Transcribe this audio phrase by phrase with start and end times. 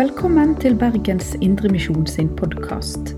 [0.00, 3.10] Velkommen til Bergens Indremisjon sin podkast.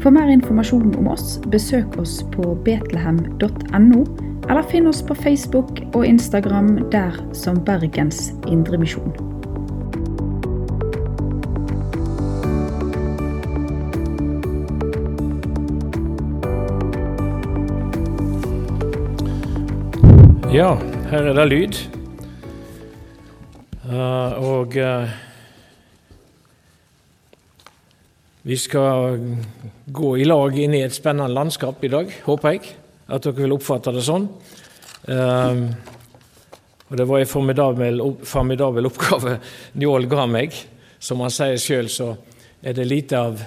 [0.00, 3.98] For mer informasjon om oss, besøk oss på betlehem.no,
[4.48, 9.12] eller finn oss på Facebook og Instagram der som Bergens Indremisjon.
[20.54, 20.72] Ja,
[21.12, 21.82] her er det lyd.
[23.84, 25.12] Uh, og eh,
[28.44, 29.22] vi skal
[29.86, 32.74] gå i lag inn i et spennende landskap i dag, håper jeg.
[33.08, 34.26] At dere vil oppfatte det sånn.
[35.08, 35.62] Um,
[36.90, 39.38] og Det var en formidabel, formidabel oppgave
[39.80, 40.52] Njål ga meg.
[41.00, 42.12] Som han sier sjøl, så
[42.60, 43.40] er det lite av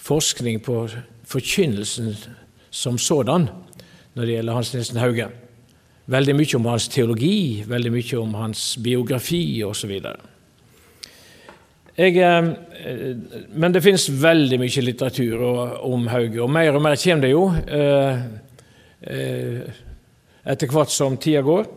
[0.00, 0.86] forskning på
[1.28, 2.14] forkynnelsen
[2.72, 3.50] som sådan
[4.16, 5.28] når det gjelder Hans Nilsen Hauge.
[6.08, 9.94] Veldig mye om hans teologi, veldig mye om hans biografi osv.
[11.96, 12.44] Eh,
[13.50, 15.42] men det finnes veldig mye litteratur
[15.86, 18.24] om Hauge, og mer og mer kommer det jo eh,
[19.14, 19.80] eh,
[20.44, 21.68] etter hvert som tida går.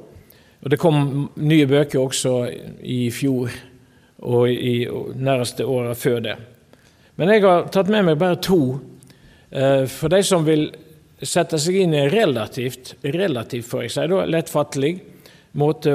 [0.58, 2.34] Og Det kom nye bøker også
[2.82, 3.54] i fjor
[4.26, 6.34] og i nærmeste åra før det.
[7.16, 8.80] Men jeg har tatt med meg bare to.
[9.48, 10.66] For de som vil
[11.22, 14.92] sette seg inn i en relativt, relativt får jeg si, da, lettfattelig
[15.62, 15.94] måte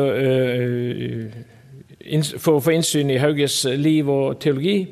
[2.39, 4.86] for å få innsyn i Hauges liv og teologi,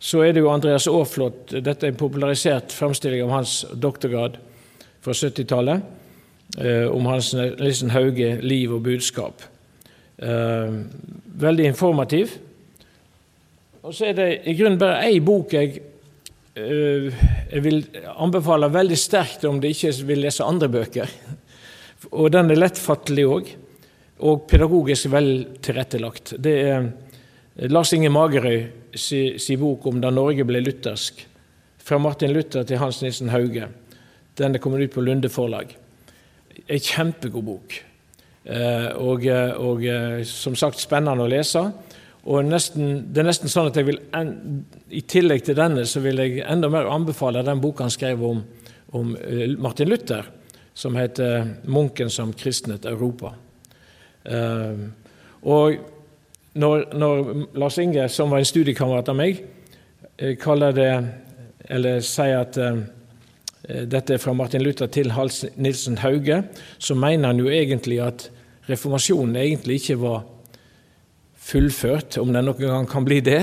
[0.00, 4.38] så er det jo Andreas Aaflot Dette er en popularisert framstilling av hans doktorgrad
[5.04, 5.82] fra 70-tallet,
[6.90, 9.44] om Hans Nielsen Hauge, liv og budskap.
[10.20, 12.32] Veldig informativ.
[13.84, 15.78] Og så er det i grunnen bare én bok jeg
[16.58, 17.14] Eh,
[17.52, 17.84] jeg vil
[18.18, 21.10] anbefale veldig sterkt om de ikke vil lese andre bøker.
[22.10, 23.52] Og den er lettfattelig òg,
[24.20, 25.30] og pedagogisk vel
[25.64, 26.34] tilrettelagt.
[26.38, 26.88] Det er
[27.70, 28.62] Lars Inge Magerøy
[28.94, 31.26] si, si bok om da Norge ble luthersk.
[31.80, 33.68] Fra Martin Luther til Hans Nilsen Hauge.
[34.38, 35.72] Den er kommet ut på Lunde forlag.
[36.68, 37.78] En kjempegod bok.
[38.44, 39.26] Eh, og,
[39.60, 39.84] og
[40.28, 41.64] som sagt spennende å lese.
[42.28, 44.00] Og nesten, Det er nesten sånn at jeg vil,
[44.92, 48.42] i tillegg til denne, så vil jeg enda mer anbefale den boka han skrev om,
[48.96, 50.28] om eh, Martin Luther,
[50.74, 53.34] som heter 'Munken som kristnet Europa'.
[54.26, 54.90] Uh,
[55.42, 55.76] og
[56.52, 57.22] når, når,
[57.54, 59.44] Lars Inge, som var en studiekamerat av meg,
[60.18, 60.90] eh, kaller det,
[61.70, 62.82] eller sier at uh,
[63.68, 66.42] dette er fra Martin Luther til Hals Nilsen Hauge,
[66.78, 68.28] så mener han jo egentlig at
[68.68, 70.24] reformasjonen egentlig ikke var
[71.50, 73.42] fullført, om det noen gang kan bli det,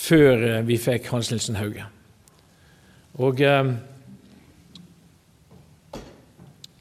[0.00, 1.86] før eh, vi fikk Hans Nilsen Hauge.
[3.20, 3.72] Og eh,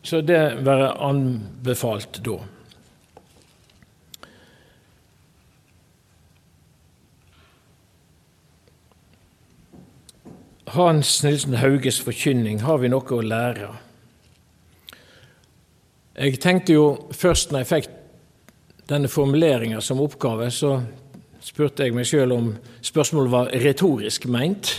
[0.09, 2.39] Så det være anbefalt da.
[10.69, 13.69] Hans Nilsen Hauges forkynning har vi noe å lære.
[16.19, 16.83] Jeg tenkte jo
[17.15, 17.87] først når jeg fikk
[18.91, 20.75] denne formuleringa som oppgave, så
[21.41, 22.51] spurte jeg meg sjøl om
[22.85, 24.75] spørsmålet var retorisk meint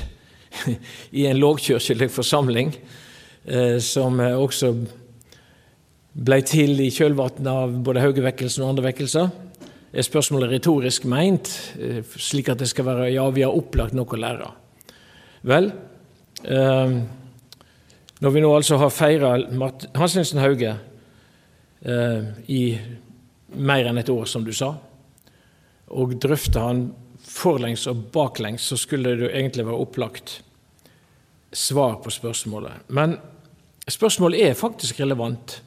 [1.19, 2.71] i en lågkirkelig forsamling,
[3.51, 4.73] eh, som også
[6.15, 9.31] ble til i kjølvannet av både Haugevekkelsen og andre vekkelser.
[9.91, 11.51] Er spørsmålet retorisk meint,
[11.83, 14.55] eh, slik at det skal være ja, vi har opplagt noe å lære?
[15.47, 15.71] Vel,
[16.45, 16.95] eh,
[18.21, 19.33] når vi nå altså har feira
[19.97, 20.77] Hans Hauge Hauge
[22.53, 22.63] i
[23.57, 24.75] mer enn et år, som du sa,
[25.97, 26.83] og drøfta han
[27.25, 30.35] forlengs og baklengs, så skulle det jo egentlig være opplagt
[31.53, 32.87] svar på spørsmålet.
[32.89, 33.17] Men
[33.89, 35.63] spørsmålet er faktisk relevant.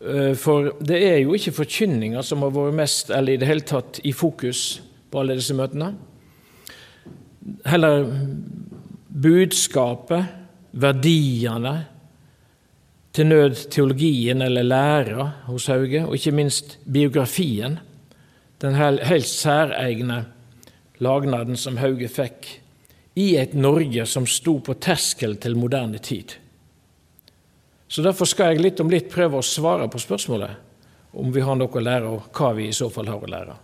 [0.00, 3.66] Eh, for det er jo ikke forkynninga som har vært mest, eller i det hele
[3.66, 5.94] tatt, i fokus på alle disse møtene.
[7.64, 8.06] Heller
[9.08, 10.34] budskapet,
[10.72, 11.74] verdiene,
[13.12, 17.78] til nød teologien eller læra hos Hauge, og ikke minst biografien,
[18.62, 20.24] den helt særegne
[21.02, 22.48] lagnaden som Hauge fikk
[23.18, 26.36] i et Norge som sto på terskel til moderne tid.
[27.88, 31.56] Så Derfor skal jeg litt om litt prøve å svare på spørsmålet om vi har
[31.56, 33.56] noe å lære, og hva vi i så fall har å lære.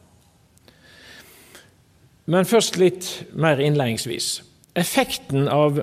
[2.27, 4.39] Men først litt mer innledningsvis.
[4.75, 5.83] Effekten av,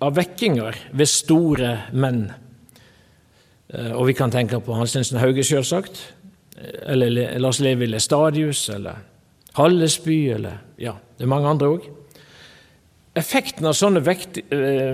[0.00, 2.30] av vekkinger ved store menn
[3.72, 6.00] Eh, og vi kan tenke på Hans Nilsen Hauge, selvsagt.
[6.86, 9.00] Eller Lars Levi Lestadius, eller
[9.56, 11.88] Hallesby, eller ja, det er mange andre òg.
[13.18, 14.38] Effekten av sånne vekt,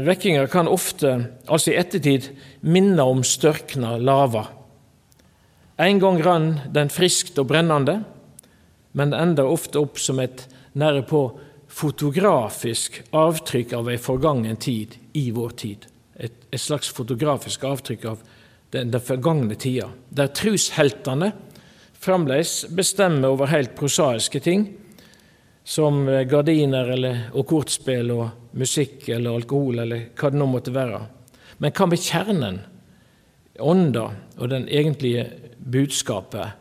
[0.06, 1.12] vekkinger kan ofte,
[1.46, 2.30] altså i ettertid,
[2.66, 4.48] minne om størkna lava.
[5.78, 8.00] En gang rann den friskt og brennende,
[8.92, 10.46] men ender ofte opp som et
[10.78, 11.22] nære på
[11.68, 15.86] fotografisk avtrykk av ei forgangen tid i vår tid.
[16.16, 18.22] Et, et slags fotografisk avtrykk av
[18.72, 21.32] den, den forgangne tida, der trusheltene
[21.98, 24.66] fremdeles bestemmer over helt prosaiske ting,
[25.68, 31.02] som gardiner eller, og kortspill og musikk eller alkohol eller hva det nå måtte være.
[31.60, 32.60] Men hva med kjernen,
[33.58, 34.06] ånda
[34.38, 35.26] og den egentlige
[35.58, 36.54] budskapet?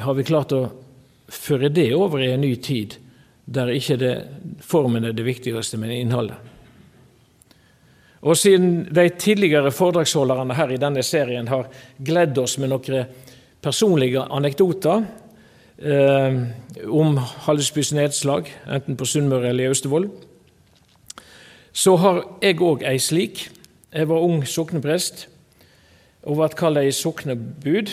[0.00, 0.62] Har vi klart å
[1.30, 2.98] føre det over i en ny tid,
[3.46, 4.14] der ikke det,
[4.62, 6.38] formen er det viktigste, men innholdet?
[8.20, 11.70] Og siden de tidligere foredragsholderne her i denne serien har
[12.04, 13.06] gledd oss med noen
[13.64, 15.06] personlige anekdoter
[15.80, 16.36] eh,
[16.84, 17.16] om
[17.46, 20.10] Hallesbys nedslag, enten på Sunnmøre eller i Austevoll,
[21.72, 23.46] så har jeg òg ei slik.
[23.94, 25.26] Jeg var ung sokneprest
[26.26, 27.92] og ble kalt ei soknebud.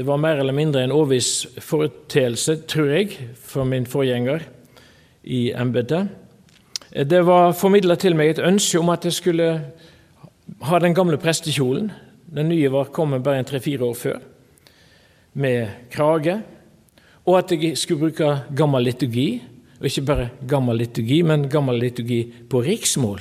[0.00, 4.46] Det var mer eller mindre en årviss foreteelse, tror jeg, for min forgjenger
[5.28, 6.08] i embetet.
[6.88, 9.48] Det var formidla til meg et ønske om at jeg skulle
[10.70, 11.90] ha den gamle prestekjolen.
[12.32, 14.16] Den nye var kommet bare tre-fire år før,
[15.36, 16.38] med krage.
[17.28, 19.28] Og at jeg skulle bruke gammel liturgi.
[19.82, 23.20] Og ikke bare gammel liturgi, men gammel liturgi på riksmål.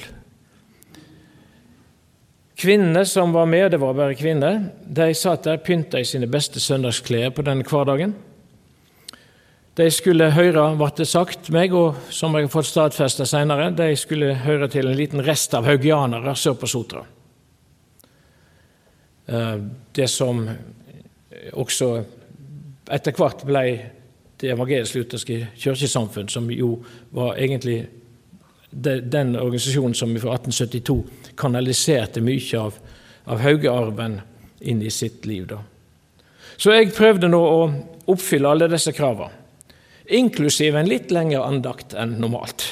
[2.60, 6.60] Kvinnene som var med, det var bare kvinner, de satt der pynta i sine beste
[6.60, 8.16] søndagsklær på denne hverdagen.
[9.80, 13.94] De skulle høre, ble det sagt meg, og som jeg har fått stadfesta senere, de
[13.96, 17.06] skulle høre til en liten rest av haugianere sør på Sotra.
[19.30, 19.56] Eh,
[19.96, 20.44] det som
[21.54, 21.94] også
[22.92, 23.64] etter hvert ble
[24.40, 26.74] det evangelisk-lutherske kirkesamfunn, som jo
[27.16, 27.86] var egentlig
[28.72, 31.00] den organisasjonen som fra 1872
[31.40, 32.78] kanaliserte mye av,
[33.26, 34.20] av haugearven
[34.60, 35.48] inn i sitt liv.
[35.48, 35.62] Da.
[36.60, 37.60] Så jeg prøvde nå å
[38.12, 39.40] oppfylle alle disse kravene
[40.10, 42.66] inklusiv en litt lengre andakt enn normalt.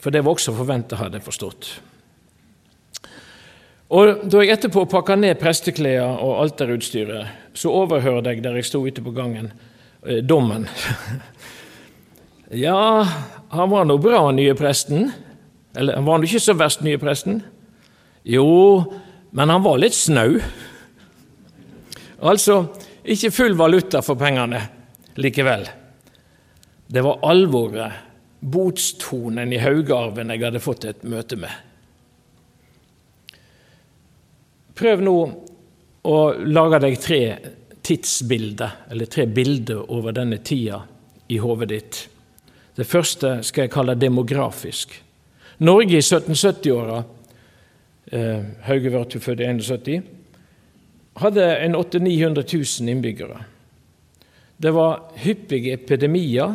[0.00, 1.70] For det var også forventa, hadde jeg forstått.
[3.96, 8.82] Og Da jeg etterpå pakka ned presteklærne og alterutstyret, så overhørte jeg der jeg sto
[8.86, 9.52] ute på gangen,
[10.06, 10.68] eh, dommen.
[12.66, 13.06] ja,
[13.50, 15.12] han var nå bra, nye presten.
[15.74, 17.42] Eller han var nå ikke så verst, nye presten.
[18.26, 18.82] Jo,
[19.30, 20.40] men han var litt snau.
[22.26, 22.56] Altså
[23.06, 24.60] ikke full valuta for pengene
[25.20, 25.66] likevel.
[26.86, 28.02] Det var alvoret,
[28.40, 31.54] botstonen i Haugarven jeg hadde fått et møte med.
[34.76, 35.16] Prøv nå
[36.06, 37.22] å lage deg tre
[37.86, 40.82] tidsbilder, eller tre bilder over denne tida
[41.30, 42.00] i hodet ditt.
[42.76, 44.92] Det første skal jeg kalle demografisk.
[45.64, 47.15] Norge i 1770-åra, eh,
[48.12, 50.02] Hauge ble født i 71,
[51.18, 52.44] hadde en 800 000-900
[52.82, 53.40] 000 innbyggere.
[54.62, 56.54] Det var hyppige epidemier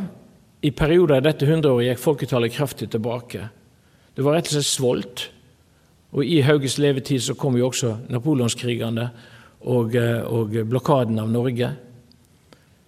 [0.62, 3.50] i perioder av dette hundreåret gikk folketallet kraftig tilbake.
[4.16, 5.28] Det var rett og slett svolt.
[6.12, 9.08] Og I Hauges levetid så kom jo også napoleonskrigene
[9.62, 11.72] og, eh, og blokaden av Norge.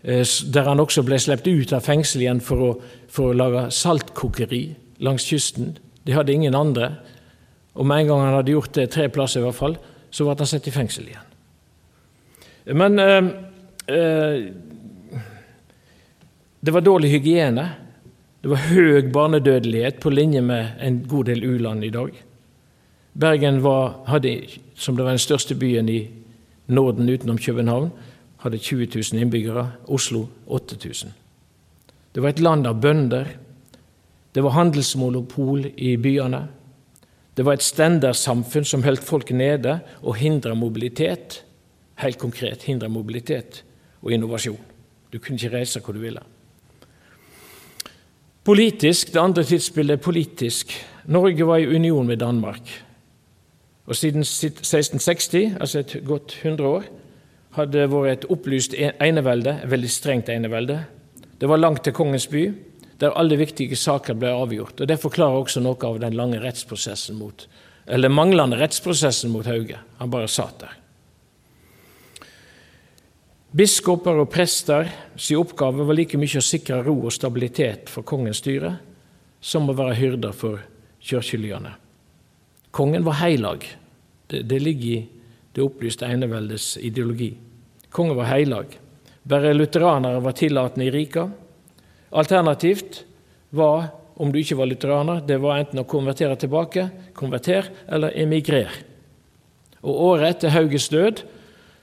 [0.04, 2.72] Eh, der han også ble sluppet ut av fengsel igjen for å,
[3.08, 5.78] for å lage saltkokeri langs kysten.
[6.06, 6.98] De hadde ingen andre.
[7.74, 9.78] Og med en gang han hadde gjort det tre plasser, i hvert fall,
[10.14, 11.30] så ble han satt i fengsel igjen.
[12.78, 13.32] Men eh,
[13.92, 14.44] eh,
[16.64, 17.66] det var dårlig hygiene.
[18.44, 22.14] Det var høy barnedødelighet på linje med en god del u-land i dag.
[23.14, 24.38] Bergen var, hadde,
[24.76, 26.02] som det var den største byen i
[26.68, 27.92] Norden utenom København,
[28.44, 29.72] hadde 20 000 innbyggere.
[29.88, 31.14] Oslo 8000.
[32.16, 33.28] Det var et land av bønder.
[34.36, 36.48] Det var handelsmonopol i byene.
[37.38, 41.42] Det var et standardsamfunn som holdt folk nede og hindra mobilitet.
[42.02, 43.64] Helt konkret hindra mobilitet
[44.02, 44.60] og innovasjon.
[45.14, 46.22] Du kunne ikke reise hvor du ville.
[48.44, 50.74] Politisk, Det andre tidsbildet er politisk.
[51.06, 52.84] Norge var i union med Danmark.
[53.86, 56.84] Og Siden 1660, altså et godt 100 år,
[57.52, 60.86] hadde det vært et opplyst enevelde, et veldig strengt enevelde.
[61.42, 62.54] Det var langt til kongens by,
[63.04, 64.80] der alle viktige saker ble avgjort.
[64.82, 67.48] og Det forklarer også noe av den lange rettsprosessen mot,
[67.86, 69.82] eller manglende rettsprosessen mot Hauge.
[70.00, 70.80] Han bare satt der.
[73.54, 78.40] Biskoper og prester sin oppgave var like mye å sikre ro og stabilitet for kongens
[78.42, 78.72] styre
[79.44, 80.64] som å være hyrder for
[81.04, 81.76] kirkelyene.
[82.74, 83.68] Kongen var heilag.
[84.26, 85.04] Det, det ligger i
[85.54, 87.30] det opplyste eneveldets ideologi.
[87.94, 88.74] Kongen var heilag.
[89.24, 91.28] Bare lutheranere var tillatende i rika.
[92.14, 93.04] Alternativt
[93.50, 98.70] var, om du ikke var lutheraner, det var enten å konvertere tilbake, konverter, eller emigrer.
[99.84, 101.24] Og Året etter Hauges død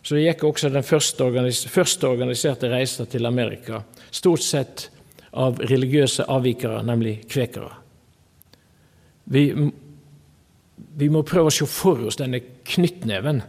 [0.06, 4.86] så gikk også den første, organis første organiserte reisen til Amerika, stort sett
[5.36, 7.74] av religiøse avvikere, nemlig kvekere.
[9.30, 9.44] Vi,
[10.98, 13.42] vi må prøve å se for oss denne knyttneven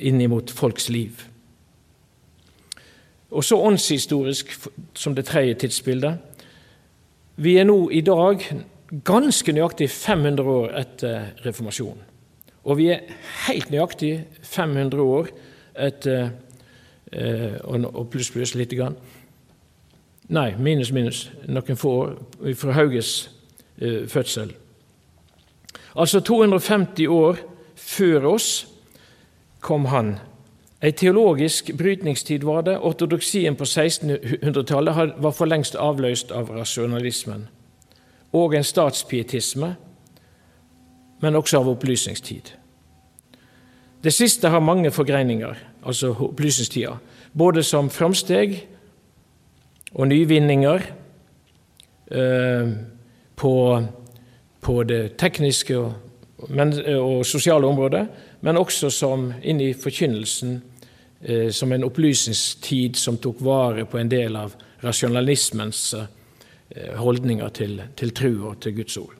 [0.00, 1.26] innimot folks liv.
[3.30, 4.52] Og så åndshistorisk
[4.94, 6.18] som det tredje tidsbildet.
[7.36, 8.42] Vi er nå i dag
[9.04, 12.02] ganske nøyaktig 500 år etter reformasjonen.
[12.64, 13.06] Og vi er
[13.46, 15.30] helt nøyaktig 500 år
[15.78, 16.30] etter
[17.12, 18.96] eh, Og pluss, pluss lite grann.
[20.28, 21.30] Nei, minus, minus.
[21.48, 23.30] Noen få år fra Hauges
[23.78, 24.52] eh, fødsel.
[25.96, 27.36] Altså 250 år
[27.74, 28.66] før oss
[29.60, 30.18] kom han
[30.82, 32.78] Ei teologisk brytningstid var det.
[32.78, 37.48] Ortodoksien på 1600-tallet var for lengst avløst av rasjonalismen.
[38.32, 39.74] Og en statspietisme,
[41.20, 42.54] men også av opplysningstid.
[44.04, 46.94] Det siste har mange forgreininger, altså opplysningstida,
[47.36, 48.56] både som framsteg
[49.92, 50.80] og nyvinninger
[52.10, 52.72] eh,
[53.36, 53.82] på,
[54.60, 55.92] på, det tekniske og,
[56.48, 58.06] men, og sosiale området,
[58.40, 60.62] men også som inn i forkynnelsen
[61.52, 68.12] som en opplysningstid som tok vare på en del av rasjonalismens eh, holdninger til, til
[68.16, 69.16] tro og til Guds ord.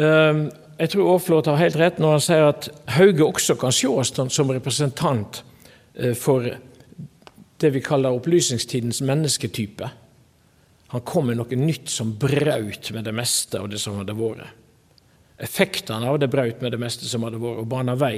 [0.00, 0.46] Ehm,
[0.78, 4.50] jeg tror Aaflot har helt rett når han sier at Hauge også kan ses som
[4.50, 5.42] representant
[5.94, 6.48] eh, for
[7.62, 9.90] det vi kaller opplysningstidens mennesketype.
[10.94, 14.50] Han kom med noe nytt som brøt med det meste av det som hadde vært.
[15.44, 18.16] Effektene av det brøt med det meste som hadde vært, og bana vei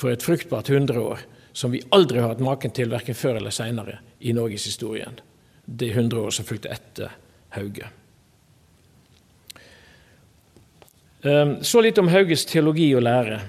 [0.00, 1.20] for et fruktbart hundreår
[1.52, 5.08] som vi aldri har hatt maken til, verken før eller seinere, i Norges historie.
[5.64, 7.16] Det hundreåret som fulgte etter
[7.56, 7.90] Hauge.
[11.26, 13.40] Ehm, så litt om Hauges teologi og lære.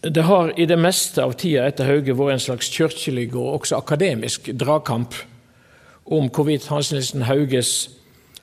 [0.00, 3.76] Det har i det meste av tida etter Hauge vært en slags kirkelig og også
[3.76, 5.18] akademisk dragkamp
[6.10, 7.90] om hvorvidt Hans Nilsen Hauges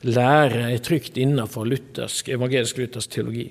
[0.06, 3.48] lære er trygt innenfor luthersk, evangelisk-luthersk teologi.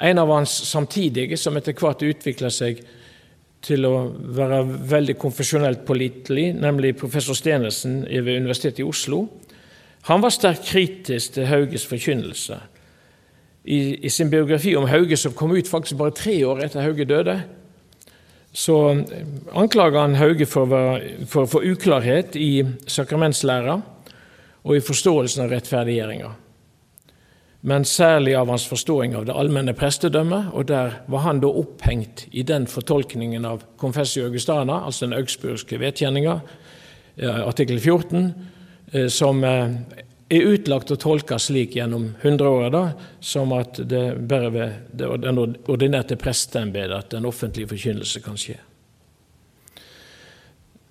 [0.00, 2.80] En av hans samtidige, som etter hvert utvikla seg
[3.60, 3.94] til å
[4.36, 9.26] være veldig konfesjonelt pålitelig, nemlig professor Stenersen ved Universitetet i Oslo,
[10.08, 12.56] han var sterkt kritisk til Hauges forkynnelse.
[13.68, 17.04] I, I, sin biografi om Hauge, som kom ut faktisk bare tre år etter Hauge
[17.04, 17.36] døde,
[18.56, 18.78] så
[19.52, 20.72] anklager han Hauge for,
[21.28, 23.76] for, for uklarhet i sakramentslæra
[24.64, 26.32] og i forståelsen av rettferdiggjøringa
[27.60, 32.24] men særlig av hans forståing av det allmenne prestedømmet, og der var han da opphengt
[32.32, 36.38] i den fortolkningen av Confessio Augustana, altså den augsburgske vedkjenninga,
[37.16, 38.32] eh, artikkel 14,
[38.92, 39.76] eh, som eh,
[40.30, 45.08] er utlagt og tolka slik gjennom hundreåra som at det bare ved det
[45.68, 48.56] ordinerte presteembetet at den offentlige forkynnelse kan skje.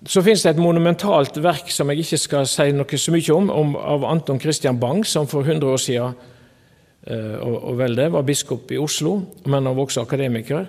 [0.06, 3.50] Så finnes det et monumentalt verk som jeg ikke skal si noe så mye om,
[3.52, 6.14] om av Anton Christian Bang, som for 100 år siden
[7.06, 10.66] Eh, og vel det, var biskop i Oslo, men han var også akademiker.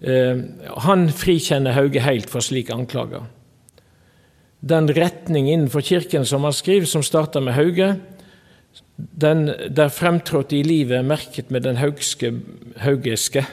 [0.00, 0.44] Eh,
[0.86, 3.26] han frikjenner Hauge helt for slike anklager.
[4.60, 7.92] Den retning innenfor Kirken som han skriver, som starter med Hauge,
[8.96, 13.44] den der fremtrådte i livet merket med den haugeske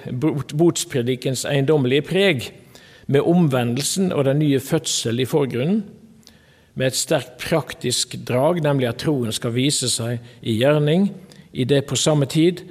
[0.58, 2.48] botspredikens eiendommelige preg,
[3.08, 5.84] med omvendelsen og den nye fødsel i forgrunnen,
[6.76, 11.12] med et sterkt praktisk drag, nemlig at troen skal vise seg i gjerning,
[11.56, 12.66] i det på samme tid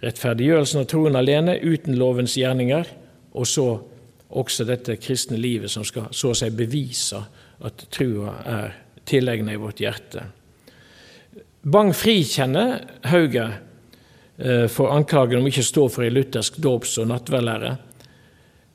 [0.00, 2.88] rettferdiggjørelsen av troen alene, uten lovens gjerninger,
[3.36, 3.66] og så
[4.30, 7.20] også dette kristne livet som skal så å si bevise
[7.66, 8.76] at trua er
[9.08, 10.24] tilegna i vårt hjerte.
[11.60, 12.78] Bang frikjenner
[13.10, 13.46] Hauge
[14.38, 17.74] eh, for anklagen om ikke å stå for ei luthersk dåps- og nattverdlære.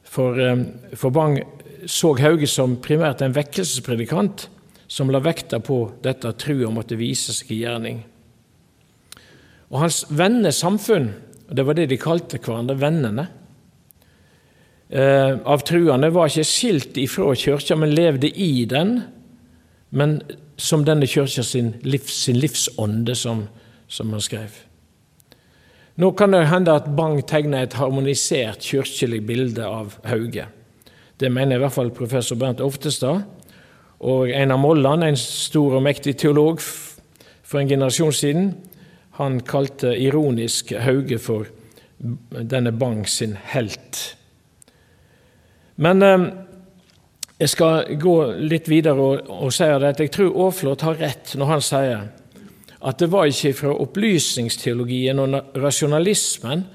[0.05, 1.39] For, eh, for Bang
[1.89, 4.50] så Hauge som primært en vekkelsespredikant
[4.88, 8.03] som la vekta på dette at trua måtte vise seg i gjerning.
[9.75, 11.10] Og hans vennesamfunn,
[11.50, 13.25] og det var det de kalte hverandre, vennene,
[14.88, 19.01] eh, av truende, var ikke skilt ifra kirka, men levde i den,
[19.91, 20.22] men
[20.55, 23.50] som denne kirka sin, livs, sin livsånde, som,
[23.88, 24.62] som han skrev.
[26.00, 30.48] Nå kan det hende at Bang tegner et harmonisert kirkelig bilde av Hauge.
[31.20, 33.24] Det mener i hvert fall professor Bernt Oftestad.
[34.00, 38.50] Og Einar Molland, en stor og mektig teolog for en generasjon siden,
[39.17, 41.48] han kalte ironisk Hauge for
[41.98, 44.01] denne Bang sin helt.
[45.75, 46.25] Men eh,
[47.39, 48.15] jeg skal gå
[48.48, 52.05] litt videre og, og si at jeg tror Aaflot har rett når han sier
[52.86, 56.65] at det var ikke fra opplysningsteologien og rasjonalismen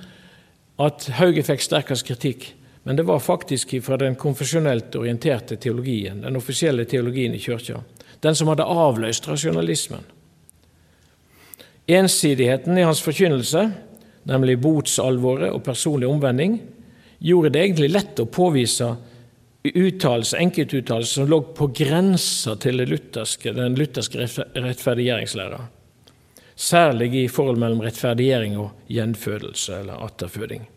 [0.81, 2.47] at Hauge fikk sterkest kritikk,
[2.89, 7.83] men det var faktisk fra den konfesjonelt orienterte teologien, den offisielle teologien i kirka,
[8.25, 10.03] den som hadde avløst rasjonalismen.
[11.91, 13.65] Ensidigheten i hans forkynnelse,
[14.31, 16.61] nemlig botsalvoret og personlig omvending,
[17.19, 18.93] gjorde det egentlig lett å påvise
[19.65, 24.23] enkeltuttalelser som lå på grensa til lutherske, den lutherske
[24.55, 25.61] rettferdiggjøringslæra.
[26.55, 30.69] Særlig i forhold mellom rettferdiggjøring og gjenfødelse eller atterføding.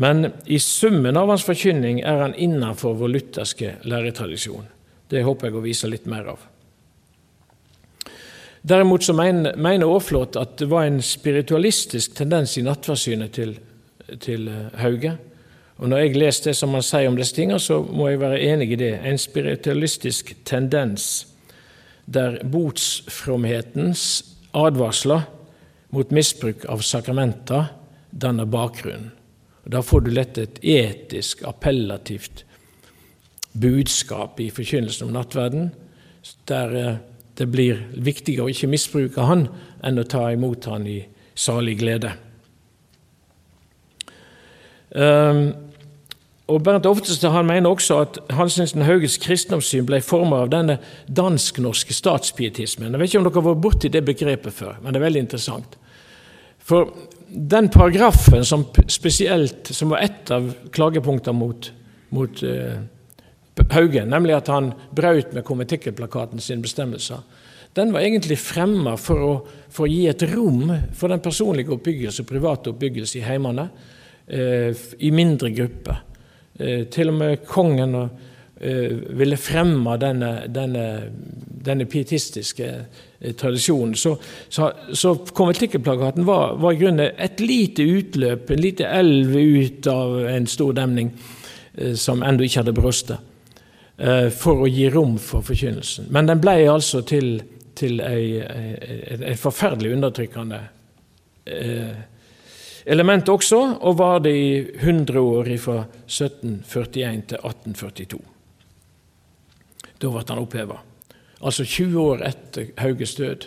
[0.00, 4.68] Men i summen av hans forkynning er han innenfor vår lutherske læretradisjon.
[5.10, 6.49] Det håper jeg å vise litt mer av.
[8.62, 13.54] Derimot så mener, mener Aaflot at det var en spiritualistisk tendens i nattverdssynet til,
[14.20, 15.16] til eh, Hauge.
[15.80, 18.40] Og Når jeg leser det som han sier om disse tingene, så må jeg være
[18.52, 18.92] enig i det.
[19.00, 21.26] En spiritualistisk tendens
[22.04, 25.24] der botsfromhetens advarsler
[25.90, 27.70] mot misbruk av sakramenter
[28.10, 29.12] danner bakgrunnen.
[29.64, 32.44] Og Da får du lett et etisk, appellativt
[33.52, 35.70] budskap i forkynnelsen om nattverden,
[36.48, 36.96] der eh,
[37.40, 39.46] det blir viktigere å ikke misbruke han
[39.86, 40.98] enn å ta imot han i
[41.38, 42.12] salig glede.
[44.90, 45.46] Um,
[46.50, 51.94] og Bernt Oftestad han mener også at Hansensen Hauges kristendomssyn ble formet av denne dansk-norske
[51.94, 52.90] statspietismen.
[52.90, 55.24] Jeg vet ikke om dere har vært borti det begrepet før, men det er veldig
[55.24, 55.78] interessant.
[56.58, 56.90] For
[57.30, 61.70] den paragrafen som spesielt, som var ett av klagepunktene mot,
[62.10, 62.82] mot uh,
[63.70, 67.22] Hauge, nemlig at han brøt med konventikkelplakaten sine bestemmelser,
[67.72, 72.30] den var egentlig fremma for, for, å gi et rom for den personlige oppbyggelse og
[72.30, 73.68] private oppbyggelse i heimene,
[74.26, 76.00] eh, i mindre grupper.
[76.58, 78.90] Eh, til og med kongen eh,
[79.20, 80.84] ville fremme denne, denne,
[81.62, 83.94] denne pietistiske eh, tradisjonen.
[83.94, 84.16] Så,
[84.48, 90.18] så, så konventikkelplakaten var, var, i grunnen et lite utløp, en lite elv ut av
[90.26, 91.14] en stor demning
[91.78, 93.29] eh, som ennå ikke hadde brustet.
[94.00, 96.06] Eh, for å gi rom for forkynnelsen.
[96.08, 97.34] Men den ble altså til,
[97.76, 100.60] til et forferdelig undertrykkende
[101.44, 101.98] eh,
[102.88, 108.22] element også, og var det i 100 år fra 1741 til 1842.
[110.00, 110.80] Da ble han oppheva.
[111.44, 113.46] Altså 20 år etter Hauges død.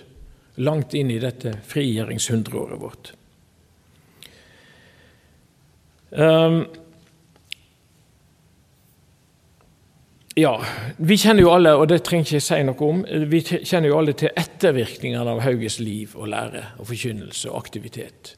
[0.61, 3.13] Langt inn i dette frigjøringshundreåret vårt.
[6.13, 6.67] Um,
[10.35, 10.65] Ja,
[10.97, 13.97] vi kjenner jo alle, og det trenger ikke jeg si noe om, vi kjenner jo
[13.99, 18.31] alle til ettervirkningene av Hauges liv og lære og forkynnelse og aktivitet.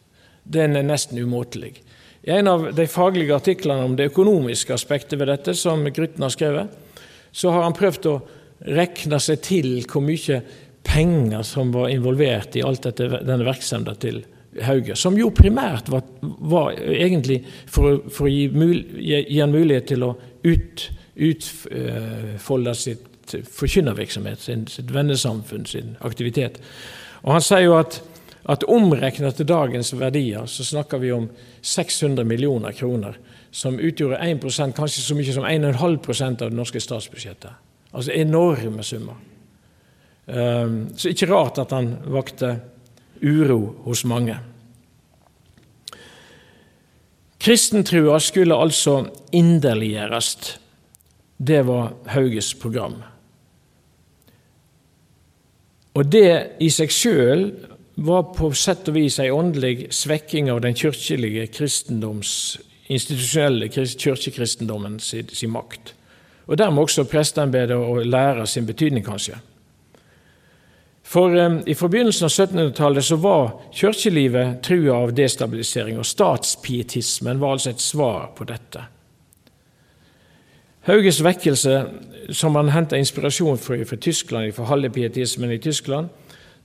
[0.44, 1.78] Den er nesten umåtelig.
[2.28, 6.34] I en av de faglige artiklene om det økonomiske aspektet ved dette, som Grytten har
[6.36, 6.74] skrevet,
[7.32, 8.18] så har han prøvd å
[8.76, 10.42] regne seg til hvor mye
[10.86, 14.20] penger som var involvert i alt dette, denne virksomheten til
[14.68, 19.56] Hauge, som jo primært var, var egentlig for, for å gi, mul, gi, gi en
[19.56, 26.60] mulighet til å ut utfolde sitt forkynnervirksomhet, sitt vennesamfunn, sin aktivitet.
[27.24, 28.02] Og Han sier jo at,
[28.46, 31.30] at omregnet til dagens verdier så snakker vi om
[31.62, 33.18] 600 millioner kroner,
[33.52, 37.52] som utgjorde 1% kanskje så mye som 1,5% av det norske statsbudsjettet.
[37.96, 39.16] Altså enorme summer.
[40.26, 42.58] Um, så ikke rart at han vakte
[43.22, 44.36] uro hos mange.
[47.40, 50.60] Kristentrua skulle altså inderliggjøres
[51.38, 53.02] det var Hauges program.
[55.96, 57.50] Og det i seg sjøl
[57.96, 62.58] var på sett og vis ei åndelig svekking av den kirkelige kristendoms,
[62.92, 65.94] institusjonelle kirkekristendommen sin, sin makt.
[66.46, 69.40] Og dermed også presteembetet og lærer sin betydning, kanskje.
[71.06, 77.56] For eh, I forbindelsen av 1700-tallet så var kirkelivet trua av destabilisering, og statspietismen var
[77.56, 78.84] altså et svar på dette.
[80.86, 81.86] Hauges vekkelse,
[82.30, 86.12] som han henta inspirasjon fra, fra Tyskland, fra hallepietismen i Tyskland,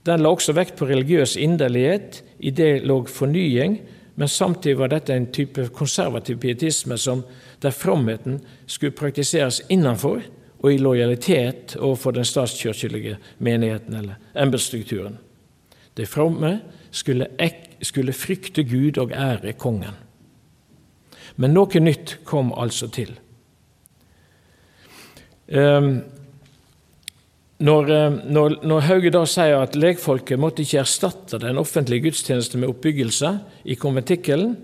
[0.05, 2.23] den la også vekt på religiøs inderlighet.
[2.39, 3.79] I det lå fornying,
[4.15, 7.23] men samtidig var dette en type konservativ pietisme som,
[7.61, 10.21] der fromheten skulle praktiseres innenfor
[10.61, 15.17] og i lojalitet overfor den statskirkelige menigheten eller embetsstrukturen.
[15.97, 16.59] De fromme
[16.91, 17.27] skulle,
[17.81, 19.97] skulle frykte Gud og ære kongen.
[21.35, 23.15] Men noe nytt kom altså til.
[25.51, 26.01] Ehm,
[27.59, 32.59] når, ehm, når, når, Hauge da sier at legfolket måtte ikke erstatte den offentlige gudstjeneste
[32.61, 33.33] med oppbyggelse
[33.67, 34.55] i konventikkelen,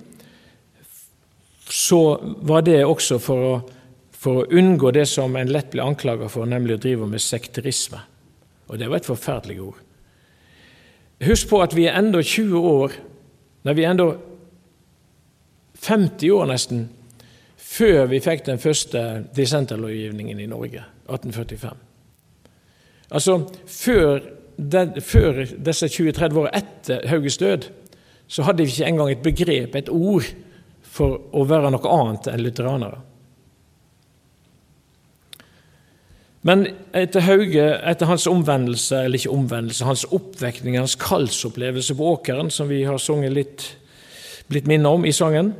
[1.67, 2.01] så
[2.47, 3.55] var det også for å,
[4.15, 7.99] for å unngå det som en lett ble anklaget for, nemlig å drive med sekterisme.
[8.71, 9.83] Og det var et forferdelig ord.
[11.27, 12.95] Husk på at vi er enda 20 år,
[13.67, 14.07] når vi er enda
[15.83, 16.87] 50 år nesten
[17.67, 19.01] før vi fikk den første
[19.35, 21.75] dissenterlovgivningen i Norge, 1845.
[23.11, 24.19] Altså før,
[24.57, 27.67] den, før disse 20-30 årene etter Hauges død,
[28.27, 30.27] så hadde vi ikke engang et begrep, et ord,
[30.83, 33.03] for å være noe annet enn lutheranere.
[36.47, 36.63] Men
[36.95, 42.69] etter Hauge, etter hans omvendelse, eller ikke omvendelse, hans oppvekning, hans kallsopplevelse på åkeren, som
[42.71, 43.65] vi har sunget litt,
[44.47, 45.51] blitt minnet om i sangen,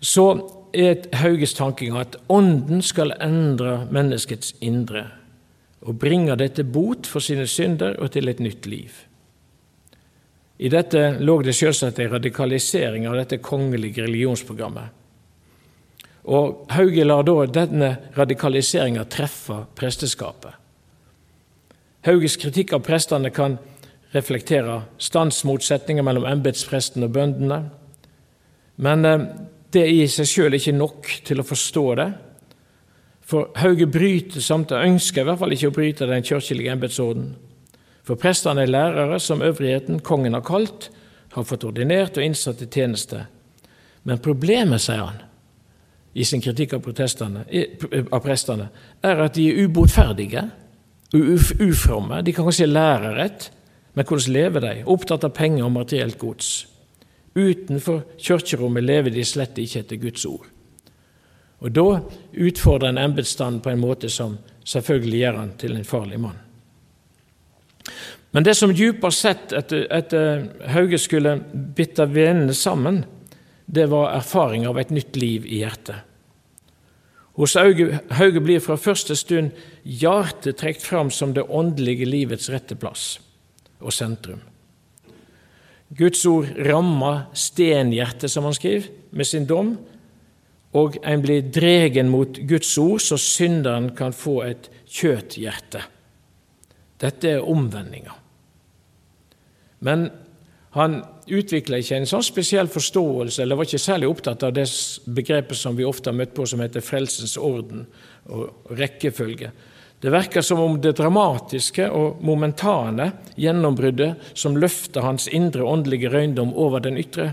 [0.00, 0.26] så
[0.72, 5.06] er Hauges tanking at Ånden skal endre menneskets indre
[5.82, 8.90] og bringe det til bot for sine synder og til et nytt liv.
[10.62, 14.92] I dette lå det selvsagt en radikalisering av dette kongelige religionsprogrammet.
[16.30, 20.54] Og Hauge lar da denne radikaliseringa treffe presteskapet.
[22.06, 23.58] Hauges kritikk av prestene kan
[24.14, 27.58] reflektere stansmotsetninger mellom embetspresten og bøndene.
[28.82, 29.26] Men eh,
[29.72, 32.08] det er i seg sjøl ikke nok til å forstå det.
[33.32, 37.30] For Hauge bryter samtidig, ønsker i hvert fall ikke å bryte den kirkelige embetsorden.
[38.02, 40.90] For prestene er lærere som øvrigheten kongen har kalt,
[41.32, 43.22] har fått ordinert og innsatt i tjeneste.
[44.02, 45.22] Men problemet, sier han,
[46.12, 48.68] i sin kritikk av, av prestene,
[49.00, 50.42] er at de er ubotferdige
[51.14, 51.30] og
[51.62, 52.20] ufromme.
[52.26, 53.48] De kan kanskje lære rett,
[53.94, 54.74] men hvordan lever de?
[54.92, 56.52] Opptatt av penger og materielt gods.
[57.34, 60.46] Utenfor kirkerommet lever de slett ikke etter Guds ord.
[61.62, 62.00] Og Da
[62.32, 66.38] utfordrer en embetsstanden på en måte som selvfølgelig gjør han til en farlig mann.
[68.32, 71.36] Men det som dypere sett etter, etter Hauge skulle
[71.76, 73.04] bitte venene sammen,
[73.66, 76.08] det var erfaring av et nytt liv i hjertet.
[77.36, 79.52] Hos Hauge blir fra første stund
[79.84, 83.20] hjertet trukket fram som det åndelige livets rette plass
[83.80, 84.40] og sentrum.
[85.96, 89.74] Guds ord rammer stenhjertet, som han skriver, med sin dom,
[90.72, 95.82] og en blir dregen mot Guds ord, så synderen kan få et kjøthjerte.
[97.02, 98.14] Dette er omvendinga.
[99.84, 100.06] Men
[100.72, 104.64] han utvikla ikke en sånn spesiell forståelse, eller var ikke særlig opptatt av det
[105.12, 107.84] begrepet som vi ofte har møtt på, som heter frelsens orden
[108.32, 109.52] og rekkefølge.
[110.02, 116.50] Det virker som om det dramatiske og momentane gjennombruddet som løfter hans indre åndelige røyndom
[116.58, 117.32] over den ytre,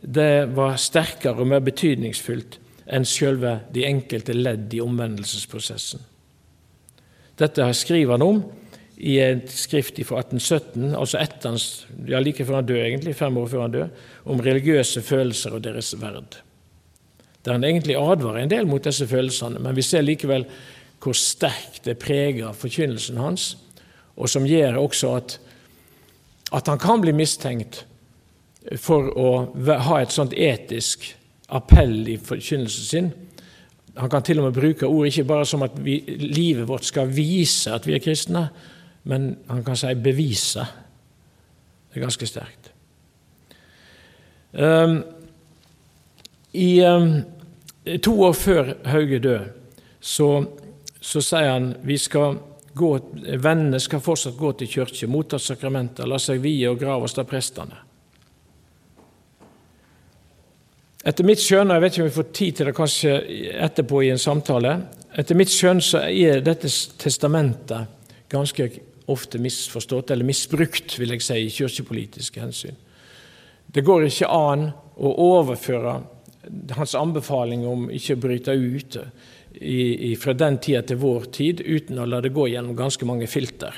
[0.00, 2.56] det var sterkere og mer betydningsfullt
[2.88, 6.00] enn sjølve de enkelte ledd i omvendelsesprosessen.
[7.38, 8.40] Dette skriver han om
[8.98, 11.66] i et skrift fra 1817, altså etter hans,
[12.08, 13.90] ja, like før han døde, egentlig, fem år før han døde,
[14.24, 16.40] om religiøse følelser og deres verd.
[17.44, 20.48] Der han egentlig advarer en del mot disse følelsene, men vi ser likevel
[21.02, 23.52] hvor sterkt det preger forkynnelsen hans,
[24.16, 25.38] og som gjør også at,
[26.52, 27.84] at han kan bli mistenkt
[28.76, 29.28] for å
[29.86, 31.06] ha et sånt etisk
[31.54, 33.12] appell i forkynnelsen sin.
[33.98, 37.10] Han kan til og med bruke ord ikke bare som at vi, livet vårt skal
[37.10, 38.48] vise at vi er kristne,
[39.08, 40.66] men han kan si bevise.
[41.88, 42.72] Det er ganske sterkt.
[44.52, 45.02] Um,
[46.52, 47.10] I um,
[48.02, 49.40] To år før Hauge død
[50.00, 50.44] så,
[51.00, 52.38] så sier han vi skal
[52.78, 52.92] gå,
[53.42, 57.84] vennene skal fortsatt gå til kirke, motta sakramenter, la seg vie og graves av prestene.
[61.08, 63.12] Etter mitt skjønn, og jeg vet ikke om vi får tid til det kanskje
[63.68, 64.74] etterpå i en samtale,
[65.18, 66.68] etter mitt skjønn så er dette
[67.00, 67.94] testamentet
[68.28, 68.66] ganske
[69.08, 72.76] ofte misforstått, eller misbrukt, vil jeg si, i kirkepolitiske hensyn.
[73.72, 75.94] Det går ikke an å overføre
[76.76, 78.98] hans anbefaling om ikke å bryte ut
[79.54, 83.06] i, i, fra den tida til vår tid uten å la det gå gjennom ganske
[83.08, 83.74] mange filter.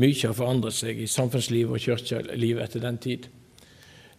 [0.00, 3.28] Mye har forandret seg i samfunnslivet og kirkelivet etter den tid.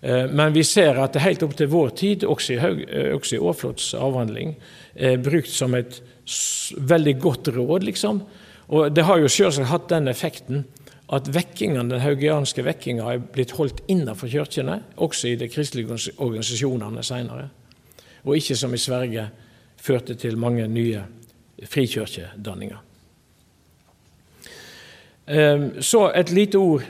[0.01, 3.11] Eh, men vi ser at det helt opp til vår tid, også i, Haug, eh,
[3.15, 4.55] også i Aarflots avhandling,
[4.93, 6.01] er brukt som et
[6.77, 8.23] veldig godt råd, liksom,
[8.73, 10.63] og Det har jo selvsagt hatt den effekten
[11.13, 17.03] at vekkingen, den haugianske vekkinga er blitt holdt innenfor kirkene, også i de kristelige organisasjonene
[17.03, 17.49] senere,
[18.23, 19.27] og ikke som i Sverige
[19.83, 21.03] førte til mange nye
[21.69, 22.79] frikirkedanninger.
[25.27, 26.83] Ehm, så et lite ord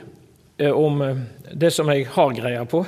[0.58, 2.84] eh, om eh, det som jeg har greia på,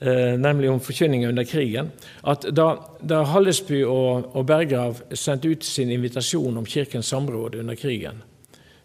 [0.00, 1.88] Eh, nemlig om forkynninga under krigen,
[2.20, 2.66] at da,
[3.00, 8.20] da Hallesby og, og Berggrav sendte ut sin invitasjon om Kirkens samråd under krigen,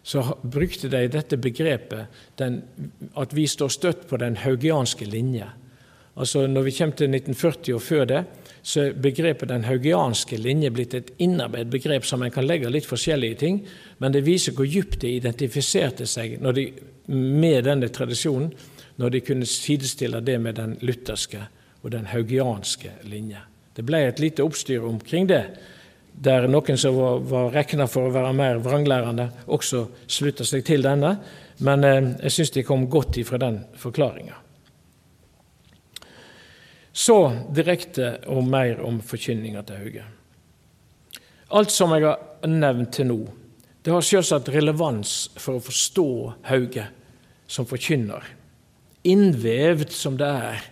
[0.02, 2.62] så brukte de dette begrepet den,
[3.12, 5.50] at vi står støtt på den haugianske linje.
[6.16, 8.24] Altså Når vi kommer til 1940 og før det,
[8.62, 12.86] så er begrepet den haugianske linje blitt et innarbeidet begrep som en kan legge litt
[12.86, 13.62] forskjellige ting,
[13.98, 16.68] men det viser hvor dypt de identifiserte seg de,
[17.10, 18.52] med denne tradisjonen
[19.02, 21.42] når de kunne sidestille det med den lutherske
[21.82, 23.40] og den haugianske linje.
[23.74, 25.42] Det ble et lite oppstyr omkring det,
[26.12, 30.84] der noen som var, var regna for å være mer vranglærende, også slutta seg til
[30.84, 31.16] denne.
[31.64, 34.41] Men eh, jeg syns de kom godt ifra den forklaringa.
[36.92, 37.16] Så
[37.56, 40.04] direkte og mer om forkynninga til Hauge.
[41.52, 43.20] Alt som jeg har nevnt til nå,
[43.82, 46.08] det har selvsagt relevans for å forstå
[46.48, 46.84] Hauge
[47.50, 48.24] som forkynner,
[49.08, 50.68] innvevd som det er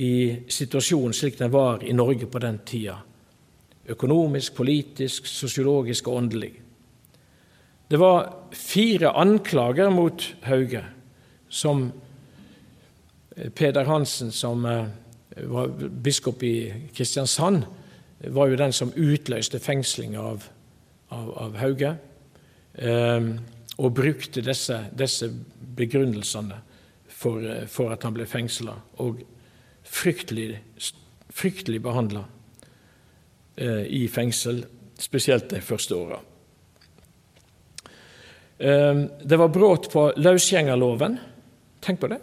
[0.00, 0.12] i
[0.50, 2.98] situasjonen slik den var i Norge på den tida.
[3.90, 6.52] Økonomisk, politisk, sosiologisk og åndelig.
[7.90, 10.84] Det var fire anklager mot Hauge,
[11.48, 11.90] som
[13.54, 14.86] Peder Hansen, som eh,
[15.36, 17.64] var biskop i Kristiansand,
[18.18, 20.44] var jo den som utløste fengslinga av,
[21.12, 21.94] av, av, Hauge,
[22.74, 23.30] eh,
[23.74, 25.28] og brukte disse, disse
[25.76, 26.60] begrunnelsene
[27.08, 29.24] for, for, at han ble fengsla, og
[29.84, 30.60] fryktelig,
[31.34, 32.24] fryktelig behandla
[33.56, 34.62] eh, i fengsel,
[35.00, 36.20] spesielt de første åra.
[38.58, 41.18] Eh, det var brudd på løsgjengerloven.
[41.84, 42.22] Tenk på det.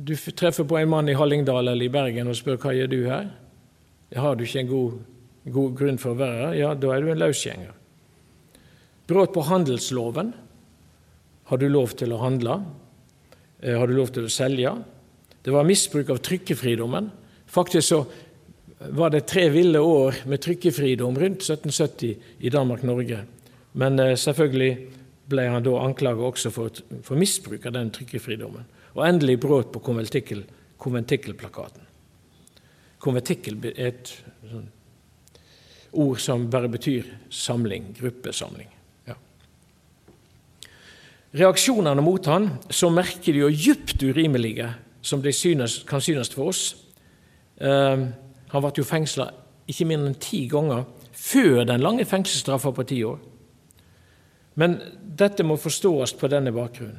[0.00, 3.00] Du treffer på en mann i Hallingdal eller i Bergen og spør hva gjør du
[3.04, 3.26] her.
[4.16, 4.94] Har du ikke en god,
[5.52, 7.74] god grunn for å være her, ja, da er du en løsgjenger.
[9.10, 10.32] Brudd på handelsloven.
[11.50, 12.60] Har du lov til å handle?
[13.60, 14.72] Eh, har du lov til å selge?
[15.44, 17.10] Det var misbruk av trykkefridommen.
[17.50, 18.00] Faktisk så
[18.96, 23.24] var det tre ville år med trykkefridom rundt 1770 i Danmark-Norge.
[23.76, 24.72] Men eh, selvfølgelig
[25.30, 28.64] ble han da anklaget også for, for misbruk av den trykkefridommen.
[28.96, 30.42] Og endelig brudd på konventikkel,
[30.80, 31.86] konventikkelplakaten.
[33.00, 34.12] Konventikkel er et
[34.50, 34.68] sånn,
[36.00, 38.68] ord som bare betyr samling, gruppesamling.
[39.08, 39.16] Ja.
[41.40, 44.68] Reaksjonene mot han, så merkelige og djupt urimelige
[45.02, 46.74] som de synes, kan synes for oss
[47.56, 48.02] eh,
[48.50, 49.30] Han ble jo fengsla
[49.70, 53.20] ikke mindre enn ti ganger før den lange fengselsstraffa på ti år.
[54.58, 56.98] Men dette må forstås på denne bakgrunnen.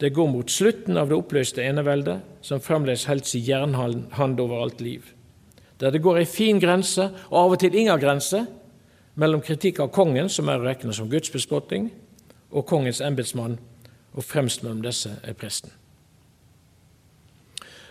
[0.00, 4.80] Det går mot slutten av det oppløste eneveldet, som fremdeles holdt sin jernhånd over alt
[4.80, 5.10] liv
[5.80, 8.44] der det går ei fin grense, og av og til ingen grense,
[9.14, 11.88] mellom kritikk av kongen, som er å regne som gudsbespotting,
[12.50, 13.58] og kongens embetsmann,
[14.12, 15.72] og fremst mellom disse er presten.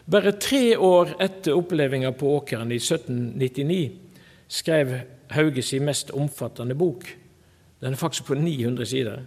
[0.09, 3.81] Bare tre år etter opplevelsen på åkeren i 1799
[4.49, 4.93] skrev
[5.29, 7.05] Hauge sin mest omfattende bok.
[7.81, 9.19] Den er faktisk på 900 sider.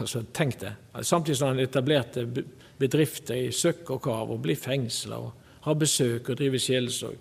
[0.00, 0.72] Altså, tenk det.
[1.02, 2.26] Samtidig som han etablerte
[2.78, 5.18] bedrifter i søkk og kav og blir fengsla
[5.64, 7.16] har besøk og driver sjelesorg.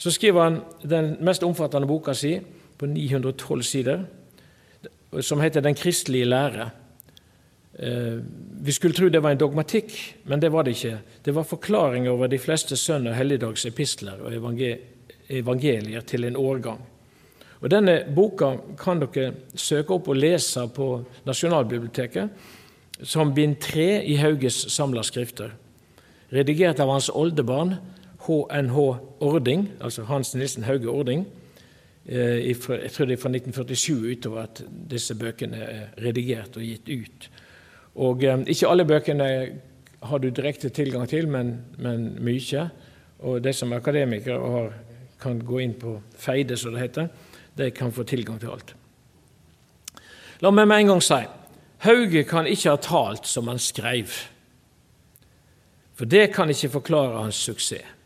[0.00, 2.38] Så skriver han den mest omfattende boka si,
[2.80, 4.04] på 912 sider,
[5.20, 6.70] som heter 'Den kristelige lære'.
[7.78, 8.18] Eh,
[8.62, 10.98] vi skulle tro det var en dogmatikk, men det var det ikke.
[11.24, 14.32] Det var forklaring over de fleste sønn- og helligdagsepistler og
[15.28, 16.80] evangelier til en årgang.
[17.60, 22.30] Og Denne boka kan dere søke opp og lese på Nasjonalbiblioteket
[23.02, 25.52] som bind tre i Hauges samla skrifter
[26.30, 27.76] redigert av hans oldebarn
[28.20, 28.78] HNH
[29.24, 31.24] Ording, altså Hans Nilsen Hauge Ording.
[32.06, 36.88] Eh, jeg tror det er fra 1947 utover at disse bøkene er redigert og gitt
[36.88, 37.30] ut.
[37.94, 39.30] Og eh, Ikke alle bøkene
[40.02, 42.68] har du direkte tilgang til, men, men mye.
[43.18, 44.70] Og de som er akademikere og har,
[45.20, 47.08] kan gå inn på Feide, som det heter,
[47.58, 48.74] de kan få tilgang til alt.
[50.40, 51.20] La meg med en gang si
[51.80, 54.12] Hauge kan ikke ha talt som han skrev.
[55.96, 57.96] For det kan ikke forklare hans suksess.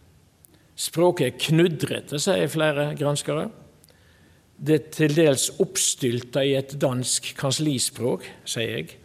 [0.75, 3.45] Språket er knudrete, sier flere granskere.
[4.59, 8.97] Det er til dels oppstylta i et dansk kanslispråk, sier jeg.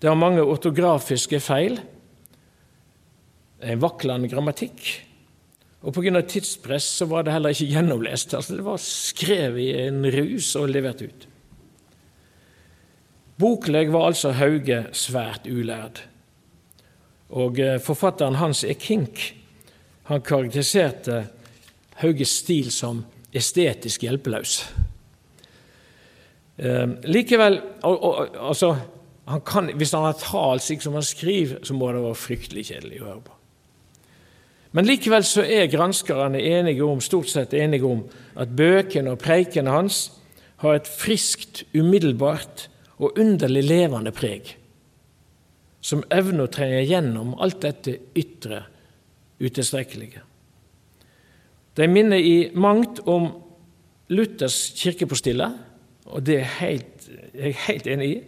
[0.00, 1.78] Det har mange ortografiske feil.
[3.62, 4.82] En vaklende grammatikk.
[5.82, 6.20] Og pga.
[6.22, 8.34] tidspress så var det heller ikke gjennomlest.
[8.34, 11.26] Altså, det var skrevet i en rus og levert ut.
[13.42, 16.04] Bokleg var altså Hauge svært ulærd.
[17.32, 18.74] Og eh, Forfatteren Hans E.
[18.78, 19.32] Kink
[20.10, 21.24] han karakteriserte
[22.02, 24.56] Hauges stil som estetisk hjelpeløs.
[26.62, 28.76] Eh, likevel og, og, altså,
[29.26, 32.66] han kan, Hvis han har talt slik som han skriver, så må det være fryktelig
[32.70, 33.41] kjedelig å høre på.
[34.72, 38.06] Men likevel så er granskerne enige om, stort sett enige om
[38.40, 40.06] at bøkene og preikene hans
[40.62, 42.68] har et friskt, umiddelbart
[43.02, 44.54] og underlig levende preg
[45.82, 48.62] som evner å trenge gjennom alt dette ytre,
[49.42, 50.22] utilstrekkelige.
[51.74, 53.32] De minner i mangt om
[54.12, 55.48] Luthers kirkepostille,
[56.06, 58.20] og det er helt, jeg er helt enig i,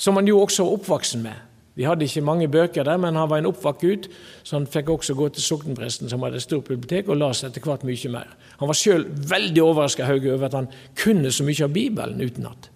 [0.00, 1.46] som han jo også var oppvoksen med.
[1.80, 4.08] Vi hadde ikke mange bøker der, men han var en oppvakt gutt,
[4.44, 7.64] så han fikk også gå til soknepresten, som hadde et stort bibliotek, og leste etter
[7.64, 8.34] hvert mye mer.
[8.60, 10.68] Han var sjøl veldig overraska over at han
[11.00, 12.68] kunne så mye av Bibelen utenat.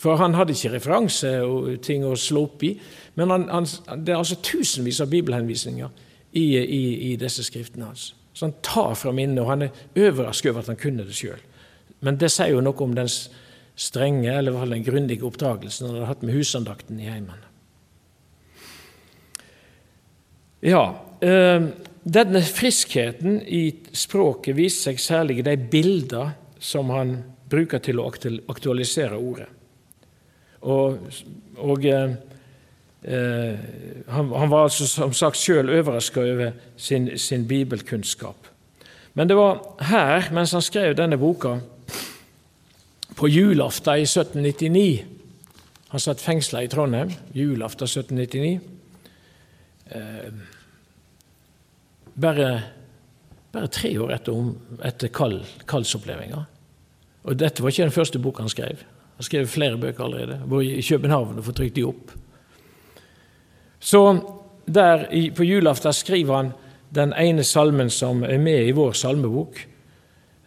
[0.00, 2.72] For han hadde ikke referanse og ting å slå opp i.
[3.20, 3.68] Men han, han,
[4.00, 5.92] det er altså tusenvis av bibelhenvisninger
[6.32, 8.08] i, i, i disse skriftene hans.
[8.34, 11.38] Så han tar fra minnet, og han er overrasket over at han kunne det sjøl.
[12.02, 13.12] Men det sier jo noe om den
[13.78, 17.46] strenge, eller den grundige oppdragelsen han hadde hatt med husandakten i heimen.
[20.62, 20.84] Ja,
[21.22, 21.68] øh,
[22.04, 27.16] denne friskheten i språket viser seg særlig i de bilder som han
[27.50, 29.48] bruker til å aktualisere ordet.
[30.60, 30.98] Og,
[31.56, 32.16] og eh,
[33.02, 33.60] eh,
[34.08, 38.50] han, han, var altså som sagt sjøl overraska over sin, sin, bibelkunnskap.
[39.14, 41.58] Men det var her, mens han skrev denne boka,
[43.16, 45.04] på julaften i 1799
[45.90, 48.79] Han satt fengsla i Trondheim julaften 1799.
[49.90, 50.32] Eh,
[52.14, 52.62] bare,
[53.52, 54.54] bare, tre år etter,
[54.86, 55.12] etter
[55.66, 56.46] kallsopplevelsen.
[57.24, 58.84] Og dette var ikke den første boka han skrev.
[59.20, 60.40] Han skrev flere bøker allerede.
[60.46, 62.12] Var i København og trykt de opp.
[63.80, 64.02] Så
[64.66, 66.52] der på julaften skriver han
[66.94, 69.66] den ene salmen som er med i vår salmebok.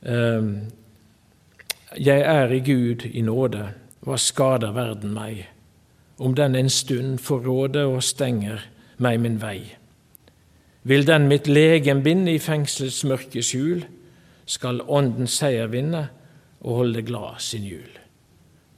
[0.06, 0.72] Ehm,
[1.98, 3.68] Jeg er i Gud i nåde,
[4.02, 5.46] hva skader verden meg?
[6.18, 8.64] Om den en stund får råde og stenger
[9.04, 9.60] meg min vei.
[10.84, 13.86] Vil den mitt legem binde i fengselets mørke skjul,
[14.46, 16.08] skal Ånden seier vinne
[16.64, 18.00] og holde glad sin jul.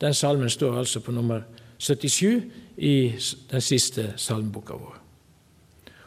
[0.01, 1.41] Den salmen står altså på nummer
[1.77, 2.43] 77
[2.77, 3.15] i
[3.51, 5.01] den siste salmeboka vår.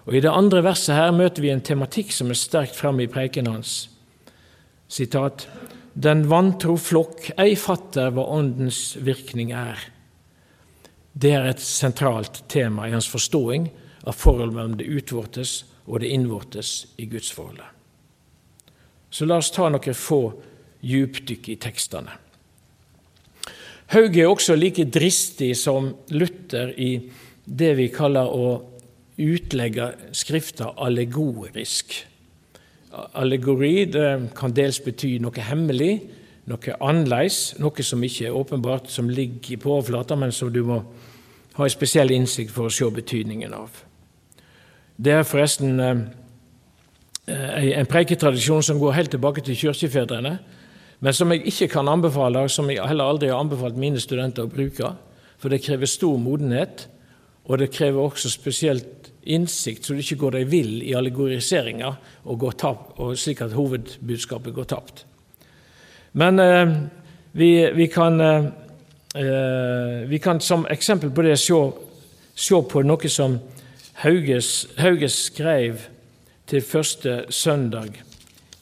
[0.08, 3.10] Og I det andre verset her møter vi en tematikk som er sterkt framme i
[3.12, 3.90] preken hans.
[4.88, 5.48] Sitat,
[5.98, 9.80] Den vantro flokk ei fatter hva Åndens virkning er.
[11.12, 13.66] Det er et sentralt tema i hans forståing
[14.08, 17.66] av forholdet mellom det utvortes og det innvortes i gudsforholdet.
[19.10, 20.22] Så la oss ta noen få
[20.84, 22.16] djupdykk i tekstene.
[23.88, 26.90] Hauge er også like dristig som Luther i
[27.48, 28.50] det vi kaller å
[29.18, 31.96] utlegge Skrifta allegorisk.
[33.16, 33.88] Allegori
[34.36, 35.94] kan dels bety noe hemmelig,
[36.48, 40.82] noe annerledes, noe som ikke er åpenbart, som ligger på overflata, men som du må
[41.56, 43.87] ha en spesiell innsikt for å se betydningen av.
[44.98, 45.98] Det er forresten eh,
[47.78, 50.38] en preiketradisjon som går helt tilbake til kirkefedrene
[51.00, 54.46] men som jeg ikke kan anbefale, og som jeg heller aldri har anbefalt mine studenter
[54.46, 54.92] å bruke.
[55.38, 56.88] For det krever stor modenhet,
[57.46, 61.92] og det krever også spesielt innsikt, så du ikke går deg vill i allegoriseringa,
[62.26, 62.46] og,
[62.98, 65.04] og slik at hovedbudskapet går tapt.
[66.18, 66.74] Men eh,
[67.38, 68.48] vi, vi, kan, eh,
[69.14, 71.60] eh vi, kan, som eksempel på det se,
[72.34, 73.38] se på noe som
[73.98, 75.80] Hauges, Hauges skrev
[76.46, 77.96] til første søndag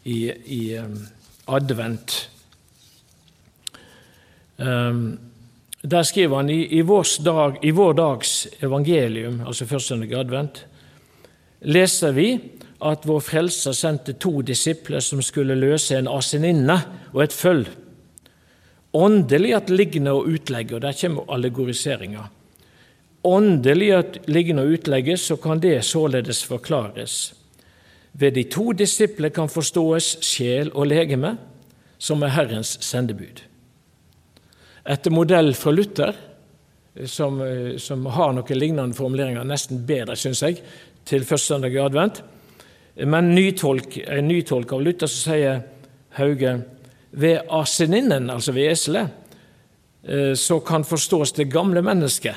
[0.05, 0.94] i, i um,
[1.49, 2.31] advent.
[4.57, 5.18] Um,
[5.85, 6.83] der skriver han i, i,
[7.25, 10.66] dag, i, vår dags evangelium, altså første søndag i advent,
[11.61, 12.31] leser vi
[12.81, 16.79] at vår Frelser sendte to disipler som skulle løse en aseninne
[17.12, 17.68] og et føll.
[18.96, 22.25] Åndelig at liggende og utlegge, og der kommer allegoriseringa.
[23.27, 27.35] Åndelig at liggende og utlegge, så kan det således forklares.
[28.12, 31.35] Ved de to disipler kan forståes sjel og legeme,
[31.99, 33.43] som er Herrens sendebud.
[34.87, 36.15] Etter modell fra Luther,
[37.05, 37.41] som,
[37.83, 40.62] som har noen lignende formuleringer, nesten bedre, syns jeg,
[41.07, 42.23] til første søndag i advent.
[43.05, 45.65] Men nytolk, en nytolk av Luther så sier
[46.17, 46.55] Hauge
[47.17, 49.11] ved aseninnen, altså ved eselet,
[50.05, 52.37] eh, så kan forstås det gamle mennesket,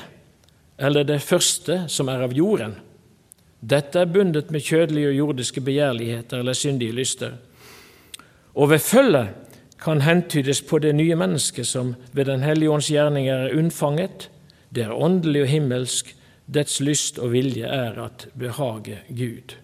[0.80, 2.74] eller det første som er av jorden.
[3.60, 7.34] Dette er bundet med kjødelige og jordiske begjærligheter eller syndige lyster.
[8.56, 9.26] Og ved følge
[9.80, 14.28] kan hentydes på det nye mennesket som ved Den hellige ånds gjerninger er unnfanget.
[14.74, 16.14] Det er åndelig og himmelsk,
[16.46, 19.56] dets lyst og vilje er at behage Gud.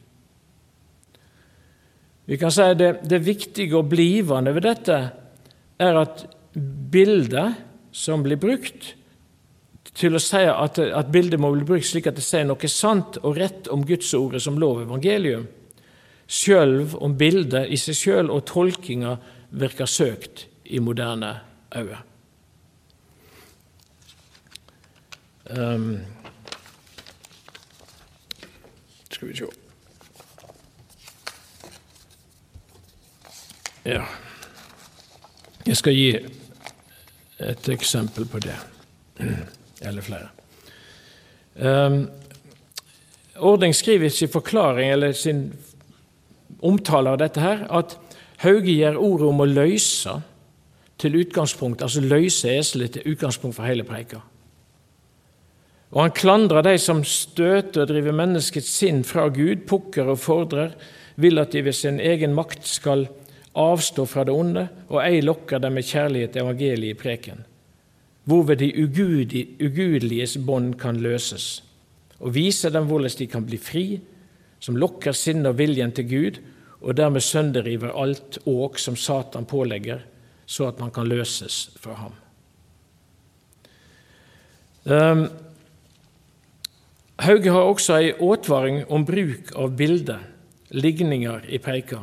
[2.26, 4.98] Vi kan si det, det viktige og blivende ved dette
[5.78, 6.26] er at
[6.92, 7.54] bildet
[7.92, 8.94] som blir brukt,
[9.96, 13.16] til å si at, at, bildet må bli brukt slik at det sier noe sant
[13.22, 15.46] og rett om Guds ordet som lov og evangelium,
[16.26, 19.16] selv om bildet i seg sjøl og tolkinga
[19.56, 21.38] virker søkt i moderne
[21.76, 22.02] øyne.
[25.46, 26.00] Um,
[29.14, 29.50] skal vi se.
[33.86, 34.02] Ja.
[35.66, 36.10] Jeg skal gi
[37.38, 38.58] et eksempel på det
[39.88, 40.28] eller flere.
[41.56, 42.06] Um,
[43.36, 45.50] Ordning skriver i sin forklaring eller sin
[46.64, 47.98] omtale av dette her, at
[48.44, 50.14] Hauge gjør ordet om å løse
[51.00, 54.22] til utgangspunkt, altså løse eselet til utgangspunkt for hele preika.
[55.94, 60.74] Og han klandrer de som støter og driver menneskets sinn fra Gud, pukker og fordrer,
[61.16, 63.06] vil at de ved sin egen makt skal
[63.56, 67.44] avstå fra det onde, og ei lokker dem med kjærlighet evangeliet i preken,
[68.26, 71.62] hvorved de ugudeliges bånd kan løses,
[72.18, 73.86] og vise dem hvordan de kan bli fri,
[74.60, 76.40] som lokker sinnet og viljen til Gud,
[76.80, 80.02] og dermed sønderriver alt åk som Satan pålegger,
[80.46, 82.14] så at man kan løses fra ham.
[84.86, 85.26] Um,
[87.18, 90.20] Hauge har også ei åtvaring om bruk av bilder,
[90.70, 92.02] ligninger i preika.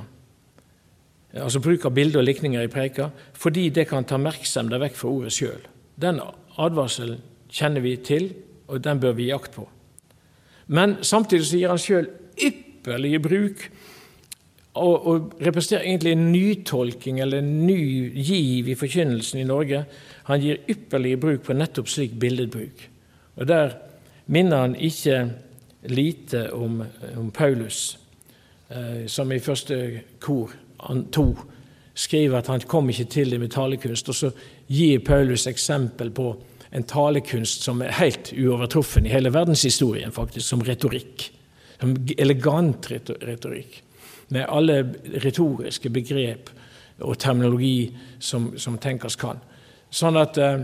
[1.34, 5.14] Altså bruk av bilder og likninger i preika, fordi det kan ta merksemda vekk fra
[5.14, 5.62] ordet sjøl.
[6.02, 6.20] Den
[6.58, 7.22] advarselen
[7.54, 8.32] kjenner vi til,
[8.68, 9.68] og den bør vi gi akt på.
[10.68, 12.08] Men samtidig så gir han sjøl
[12.42, 13.68] ypperlige bruk
[14.74, 19.84] og, og, representerer egentlig en nytolking eller en ny giv i forkynnelsen i Norge.
[20.30, 22.90] Han gir ypperlige bruk på nettopp slik billedbruk.
[23.36, 23.76] Og Der
[24.26, 25.32] minner han ikke
[25.84, 26.84] lite om,
[27.18, 28.00] om Paulus,
[28.70, 31.36] eh, som i første kor han to
[31.94, 34.10] skriver at han kom ikke til det med talekunst.
[34.10, 34.32] Og så
[34.68, 36.32] gir Paulus eksempel på
[36.74, 41.28] en talekunst som er helt uovertruffen i hele verdenshistorien, faktisk, som retorikk.
[41.80, 43.82] Som elegant retorikk,
[44.34, 44.80] med alle
[45.22, 46.50] retoriske begrep
[47.04, 47.92] og terminologi
[48.24, 49.42] som, som tenkes kan.
[49.94, 50.64] Sånn at eh,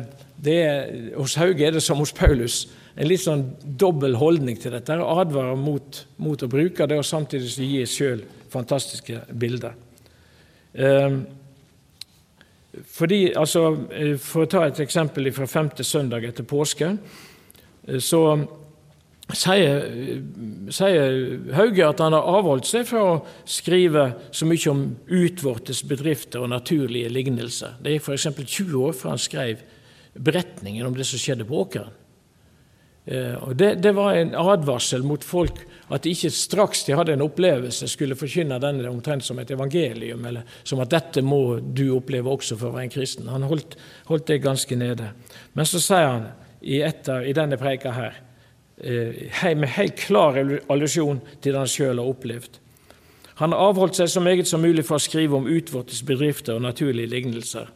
[0.49, 2.63] er, Hos Hauge er det som hos Paulus
[2.95, 3.43] en litt sånn
[3.79, 4.95] dobbel holdning til dette.
[4.97, 9.75] Advarer mot, mot å bruke det, og samtidig gi sjøl fantastiske bilder.
[10.73, 11.19] Eh,
[12.69, 16.97] fordi, altså, eh, For å ta et eksempel fra femte søndag etter påske,
[17.87, 18.21] eh, så
[19.33, 19.83] sier,
[20.73, 26.41] sier Hauge at han har avholdt seg fra å skrive så mye om utvortes bedrifter
[26.41, 27.77] og naturlige lignelser.
[27.81, 28.27] Det gikk f.eks.
[28.45, 29.61] 20 år fra han skrev
[30.17, 31.98] beretningen om det som skjedde på åkeren.
[33.09, 37.15] Eh, og det, det, var en advarsel mot folk at de ikke straks de hadde
[37.15, 41.87] en opplevelse, skulle forkynne denne omtrent som et evangelium, eller som at dette må du
[41.95, 43.31] oppleve også for å være en kristen.
[43.33, 43.79] Han holdt,
[44.11, 45.09] holdt det ganske nede.
[45.57, 46.27] Men så sier han
[46.61, 48.21] i, etter, i denne preika her,
[48.77, 50.37] eh, med helt klar
[50.69, 52.61] allusjon til det han sjøl har opplevd.
[53.41, 56.65] Han har avholdt seg så meget som mulig for å skrive om utvortes bedrifter og
[56.67, 57.73] naturlige lignelser,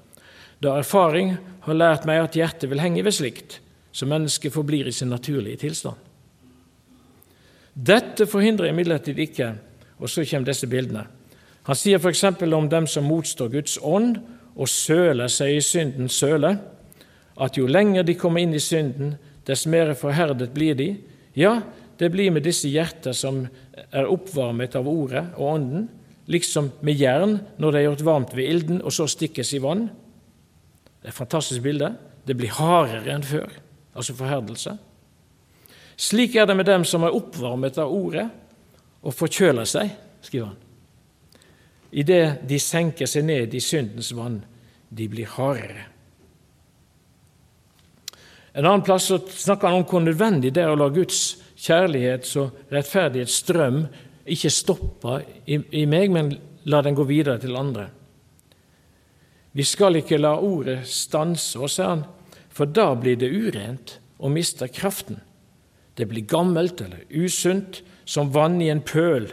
[0.61, 3.62] da erfaring har lært meg at hjertet vil henge ved slikt
[3.93, 5.95] så mennesket forblir i sin naturlige tilstand.
[7.73, 9.53] Dette forhindrer imidlertid ikke
[10.03, 11.05] Og så kommer disse bildene.
[11.63, 12.25] Han sier f.eks.
[12.43, 14.17] om dem som motstår Guds ånd
[14.53, 16.57] og søler seg i syndens søle,
[17.39, 19.15] at jo lenger de kommer inn i synden,
[19.47, 20.89] dess mer forherdet blir de.
[21.39, 21.61] Ja,
[21.97, 23.45] det blir med disse hjerter som
[23.93, 25.87] er oppvarmet av ordet og ånden,
[26.27, 29.87] liksom med jern når det er gjort varmt ved ilden og så stikkes i vann.
[30.99, 31.93] Det er et fantastisk bilde.
[32.27, 33.62] Det blir hardere enn før
[33.93, 34.75] altså forherdelse.
[35.95, 38.27] Slik er det med dem som er oppvarmet av ordet
[39.03, 40.59] og forkjøler seg, skriver han.
[41.93, 44.41] Idet de senker seg ned i syndens vann,
[44.89, 45.89] de blir hardere.
[48.53, 51.21] En annen plass så snakker han om hvor nødvendig det er å la Guds
[51.57, 53.85] kjærlighets- og rettferdighetsstrøm
[54.33, 56.33] ikke stoppe i, i meg, men
[56.69, 57.87] la den gå videre til andre.
[59.53, 62.05] Vi skal ikke la ordet stanse oss, sier han,
[62.53, 65.19] for da blir det urent og mister kraften.
[65.97, 69.31] Det blir gammelt eller usunt, som vann i en pøl,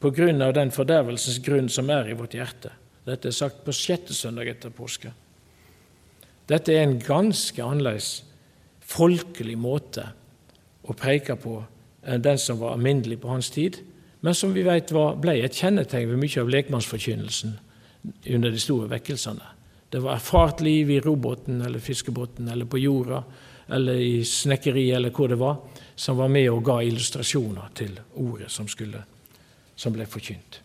[0.00, 2.70] på grunn av den fordervelsens grunn som er i vårt hjerte.
[3.06, 5.12] Dette er sagt på sjette søndag etter påske.
[6.46, 8.10] Dette er en ganske annerledes
[8.86, 10.04] folkelig måte
[10.86, 11.58] å preike på
[12.06, 13.80] enn den som var alminnelig på hans tid,
[14.22, 17.56] men som vi vet ble et kjennetegn ved mye av lekmannsforkynnelsen
[18.36, 19.55] under de store vekkelsene.
[19.90, 23.22] Det var erfart liv i robåten eller fiskebåten eller på jorda
[23.66, 25.56] eller i snekkeri eller hvor det var,
[25.94, 29.02] som var med og ga illustrasjoner til ordet som, skulle,
[29.74, 30.60] som ble forkynt.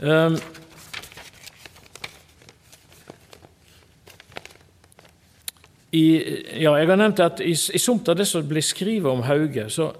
[0.00, 0.38] Um,
[5.90, 6.04] I,
[6.62, 9.66] ja, jeg har nevnt at i, i somt av det som blir skrevet om Hauge,
[9.74, 9.90] så,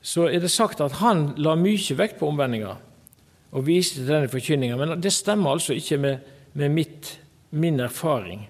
[0.00, 2.78] så, er det sagt at han la mye vekt på omvendinga
[3.50, 4.76] og viste til denne forkynninga.
[4.76, 7.12] Men det stemmer altså ikke med, med mitt,
[7.50, 8.48] min erfaring.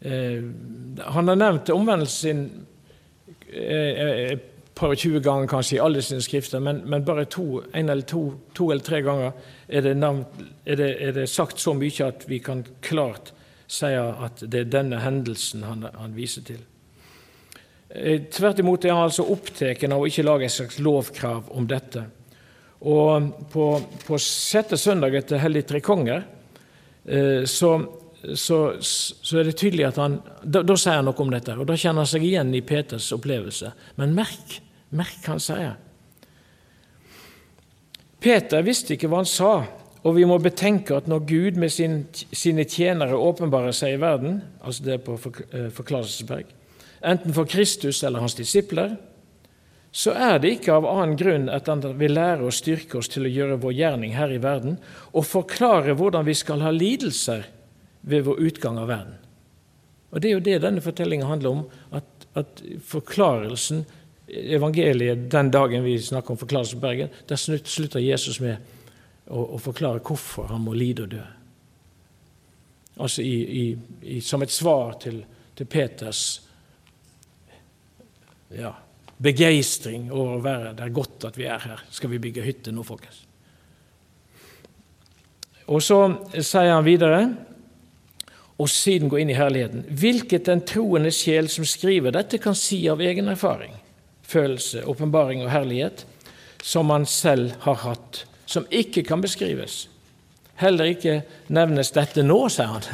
[0.00, 0.42] Eh,
[1.06, 2.66] han har nevnt omvendelsen sin
[3.52, 7.26] eh, eh et par og tjue ganger kanskje i alle sine skrifter, men, men bare
[7.28, 8.22] to, en eller to,
[8.56, 9.34] to eller tre ganger
[9.68, 13.34] er det, nevnt, er, det, er det, sagt så mye at vi kan klart
[13.70, 16.62] si at det er denne hendelsen han, han viser til.
[17.90, 21.68] Eh, tvert imot er han altså opptatt av å ikke lage et slags lovkrav om
[21.68, 22.06] dette.
[22.80, 23.64] Og på,
[24.06, 26.22] på sjette søndag etter Hellig tre konger
[27.04, 27.74] eh, så,
[28.32, 31.68] så, så, er det tydelig at han da, da, sier han noe om dette, og
[31.68, 33.74] da kjenner han seg igjen i Peters opplevelse.
[34.00, 34.56] Men merk,
[34.96, 35.76] merk han sier.
[38.20, 39.52] Peter visste ikke hva han sa,
[40.00, 42.02] og vi må betenke at når Gud med sin,
[42.32, 46.48] sine tjenere åpenbarer seg i verden, altså det er på eh, Forklarelsesberg,
[47.04, 48.96] enten for Kristus eller hans disipler,
[49.90, 53.26] så er det ikke av annen grunn at han vil lære og styrke oss til
[53.26, 54.76] å gjøre vår gjerning her i verden
[55.10, 57.48] og forklare hvordan vi skal ha lidelser
[58.06, 59.16] ved vår utgang av verden.
[60.10, 61.64] Og Det er jo det denne fortellingen handler om,
[61.94, 63.84] at, at forklarelsen,
[64.30, 68.58] evangeliet, den dagen vi snakker om forklarelsen på Bergen, der slutter Jesus med
[69.26, 71.24] å, å, forklare hvorfor han må lide og dø.
[73.00, 73.64] Altså i, i,
[74.16, 75.22] i, som et svar til,
[75.56, 76.24] til Peters
[78.50, 78.72] ja,
[79.20, 81.82] begeistring over å være Det er godt at vi er her.
[81.92, 83.26] Skal vi bygge hytte nå, folkens?
[85.70, 86.00] Og så
[86.34, 87.20] sier han videre,
[88.60, 92.82] og siden går inn i herligheten Hvilket den troende sjel som skriver dette, kan si
[92.90, 93.76] av egen erfaring,
[94.26, 96.04] følelse, åpenbaring og herlighet,
[96.62, 99.86] som han selv har hatt, som ikke kan beskrives.
[100.60, 102.84] Heller ikke nevnes dette nå, sier han,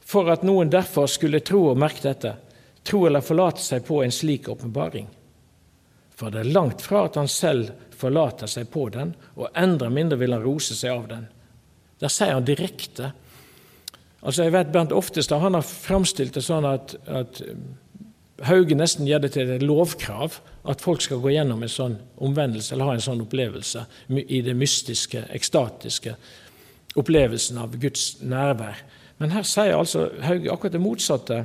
[0.00, 2.34] for at noen derfor skulle tro og merke dette
[2.90, 5.08] tro eller forlate seg på en slik åpenbaring.
[6.18, 10.18] For det er langt fra at han selv forlater seg på den, og enda mindre
[10.20, 11.28] vil han rose seg av den.
[12.00, 13.12] Der sier han direkte.
[14.20, 17.40] Altså jeg vet Bernt Oftestad han har framstilt det sånn at, at
[18.48, 20.38] Hauge nesten gjør det til et lovkrav
[20.68, 24.54] at folk skal gå gjennom en sånn omvendelse eller ha en sånn opplevelse i det
[24.56, 26.14] mystiske, ekstatiske
[27.00, 28.80] opplevelsen av Guds nærvær.
[29.20, 31.42] Men her sier altså Hauge akkurat det motsatte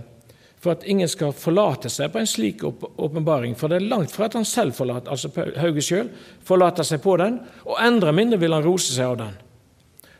[0.65, 3.53] for at ingen skal forlate seg på en slik åpenbaring.
[3.57, 5.29] For det er langt fra at han selv forlater, altså
[5.61, 6.09] Hauge sjøl
[6.45, 7.37] forlater seg på den,
[7.69, 9.35] og endre mindre vil han rose seg av den.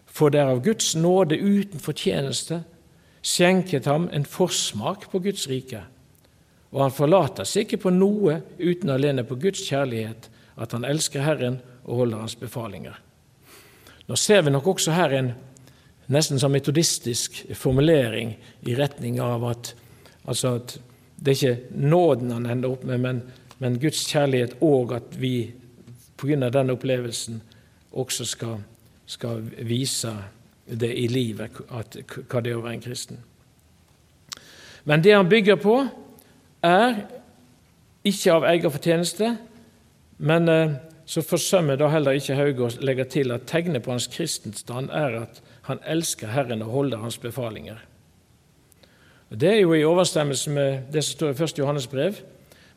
[0.06, 2.62] For det er av Guds nåde uten fortjeneste
[3.26, 5.82] skjenket ham en forsmak på Guds rike.
[6.76, 10.30] Og han forlater seg ikke på noe uten alene på Guds kjærlighet,
[10.62, 13.00] at han elsker Herren og holder Hans befalinger.
[14.06, 15.34] Nå ser vi nok også her en
[16.14, 18.36] nesten som metodistisk formulering
[18.70, 19.74] i retning av at
[20.28, 20.78] Altså at
[21.16, 23.22] det er ikke nåden han ender opp med, men,
[23.60, 25.54] men Guds kjærlighet, og at vi
[26.18, 26.50] pga.
[26.50, 27.42] den opplevelsen
[27.92, 28.58] også skal,
[29.06, 30.12] skal, vise
[30.66, 31.98] det i livet, at,
[32.30, 33.20] hva det er å være en kristen.
[34.84, 35.88] Men det han bygger på,
[36.66, 37.06] er
[38.06, 39.32] ikke av egen fortjeneste,
[40.18, 44.08] men eh, så forsømmer da heller ikke Hauge å legge til at tegnet på hans
[44.10, 47.82] kristenstand er at han elsker Herren og holder hans befalinger.
[49.36, 51.60] Det er jo i overstemmelse med det som står i 1.
[51.60, 52.16] Johannes brev,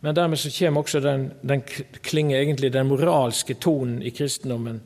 [0.00, 1.62] men dermed så kommer også den, den
[2.02, 4.80] klinger egentlig den moralske tonen i kristendommen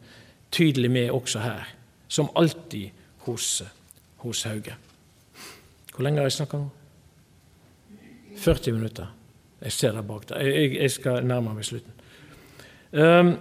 [0.53, 1.69] tydelig med også her,
[2.09, 2.91] som alltid
[3.25, 3.63] hos,
[4.17, 4.75] hos Hauge.
[5.95, 6.69] Hvor lenge har jeg snakka nå?
[8.37, 9.07] 40 minutter.
[9.63, 10.41] Jeg ser der bak der.
[10.41, 11.93] Jeg, jeg skal nærme meg slutten.
[12.93, 13.35] Um,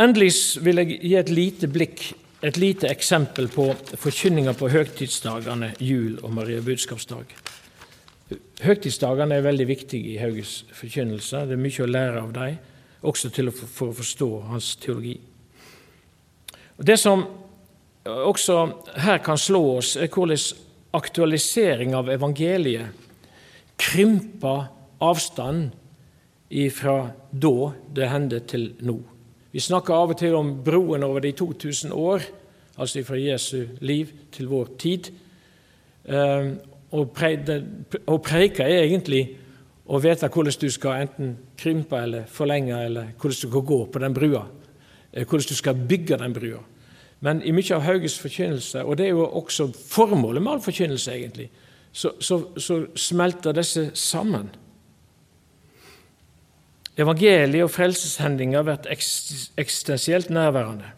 [0.00, 0.32] endelig
[0.64, 2.04] vil jeg gi et lite blikk
[2.42, 3.66] et lite eksempel på
[4.00, 7.34] forkynninga på høgtidsdagene jul og Maria budskapsdag.
[8.64, 11.44] Høgtidsdagene er veldig viktige i Hauges forkynnelse.
[11.48, 12.56] Det er mye å lære av dem,
[13.04, 15.18] også til å, for å forstå hans teologi.
[16.80, 17.26] Det som
[18.04, 18.56] også
[19.04, 20.40] her kan slå oss, er hvordan
[20.96, 23.06] aktualisering av evangeliet
[23.80, 24.64] krymper
[25.00, 25.70] avstanden
[26.74, 26.96] fra
[27.30, 28.96] da det hendte, til nå.
[29.52, 32.22] Vi snakker av og til om broen over de 2000 år,
[32.78, 35.10] altså fra Jesu liv til vår tid.
[36.06, 36.52] Ehm,
[36.92, 39.24] og preika er egentlig
[39.90, 43.98] å vite hvordan du skal enten krympe eller forlenge, eller hvordan du skal gå på
[43.98, 44.44] den brua.
[45.12, 46.62] Eh, hvordan du skal bygge den brua.
[47.20, 51.12] Men i mye av Hauges forkynnelse, og det er jo også formålet med all forkynnelse,
[51.12, 51.50] egentlig,
[51.92, 54.48] så, så, så smelter disse sammen.
[57.00, 60.90] Evangeliet og frelseshendinga blir eksistensielt nærværende.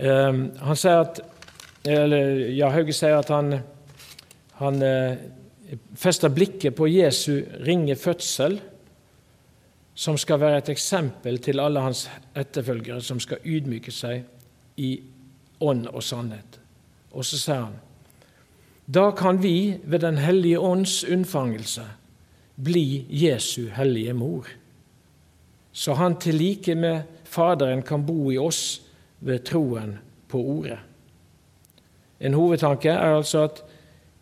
[0.00, 1.20] Um, han sier at,
[1.84, 3.58] eller, ja, Hauge sier at han,
[4.60, 8.60] han uh, fester blikket på Jesu ringe fødsel,
[9.94, 12.06] som skal være et eksempel til alle hans
[12.38, 14.22] etterfølgere som skal ydmyke seg
[14.80, 14.94] i
[15.60, 16.60] ånd og sannhet.
[17.12, 17.78] Og så sier han
[18.90, 21.84] da kan vi ved Den hellige ånds unnfangelse
[22.64, 24.46] bli Jesu hellige mor,
[25.72, 28.80] så han til like med Faderen kan bo i oss
[29.20, 29.92] ved troen
[30.28, 30.78] på ordet.
[32.20, 33.62] En hovedtanke er altså at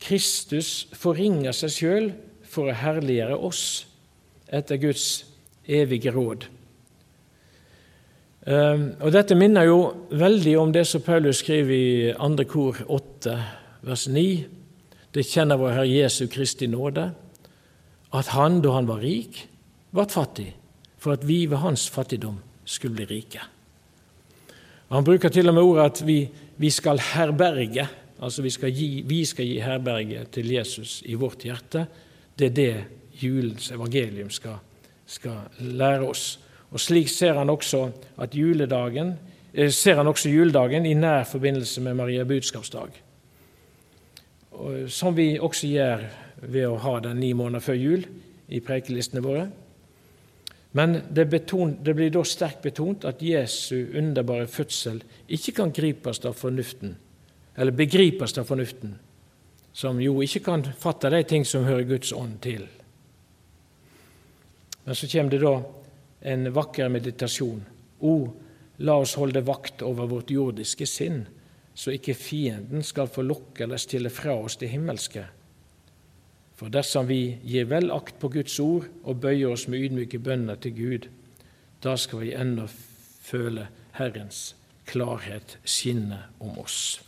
[0.01, 2.11] Kristus forringer seg sjøl
[2.45, 3.62] for å herliggjøre oss
[4.53, 5.09] etter Guds
[5.68, 6.47] evige råd.
[8.49, 9.80] Ehm, og Dette minner jo
[10.11, 12.47] veldig om det som Paulus skriver i 2.
[12.49, 13.34] kor 8,
[13.82, 14.28] vers 9.
[15.14, 17.11] Det kjenner vår Herre Jesu Kristi nåde,
[18.14, 19.44] at han, da han var rik,
[19.92, 20.50] ble fattig,
[20.98, 23.42] for at vi ved hans fattigdom skulle bli rike.
[24.88, 26.18] Han bruker til og med ordet at vi,
[26.56, 27.84] vi skal herberge,
[28.20, 31.84] altså vi skal, gi, vi skal gi herberge til Jesus i vårt hjerte.
[32.38, 32.72] Det er det
[33.20, 34.56] julens evangelium skal,
[35.06, 36.38] skal lære oss.
[36.70, 37.90] Og Slik ser han også
[38.20, 39.14] at juledagen,
[39.52, 42.88] eh, ser han også juledagen i nær forbindelse med Maria budskapsdag.
[44.88, 46.00] Som vi også gjør
[46.41, 48.07] ved å ha den ni måneder før jul
[48.49, 49.49] i prekelistene våre.
[50.76, 55.01] Men det, betont, det, blir da sterkt betont at Jesu underbare fødsel
[55.32, 56.97] ikke kan gripes av fornuften,
[57.57, 58.99] eller begripes av fornuften,
[59.72, 62.66] som jo ikke kan fatte de ting som hører Guds ånd til.
[64.84, 65.57] Men så kommer det da
[66.32, 67.64] en vakker meditasjon.
[68.05, 68.14] O,
[68.84, 71.24] la oss holde vakt over vårt jordiske sinn,
[71.74, 75.24] så ikke fienden skal få lokke eller stille fra oss det himmelske.
[76.59, 80.59] For dersom vi gir vel akt på Guds ord og bøyer oss med ydmyke bønner
[80.59, 81.11] til Gud,
[81.84, 82.66] da skal vi ennå
[83.22, 84.56] føle Herrens
[84.88, 86.98] klarhet skinne om oss.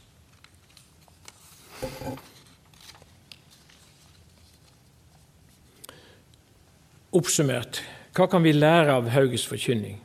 [7.11, 7.82] Oppsummert
[8.14, 9.98] hva kan vi lære av Hauges forkynning?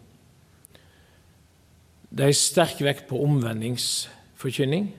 [2.16, 4.92] Det er sterk vekt på omvendingsforkynning,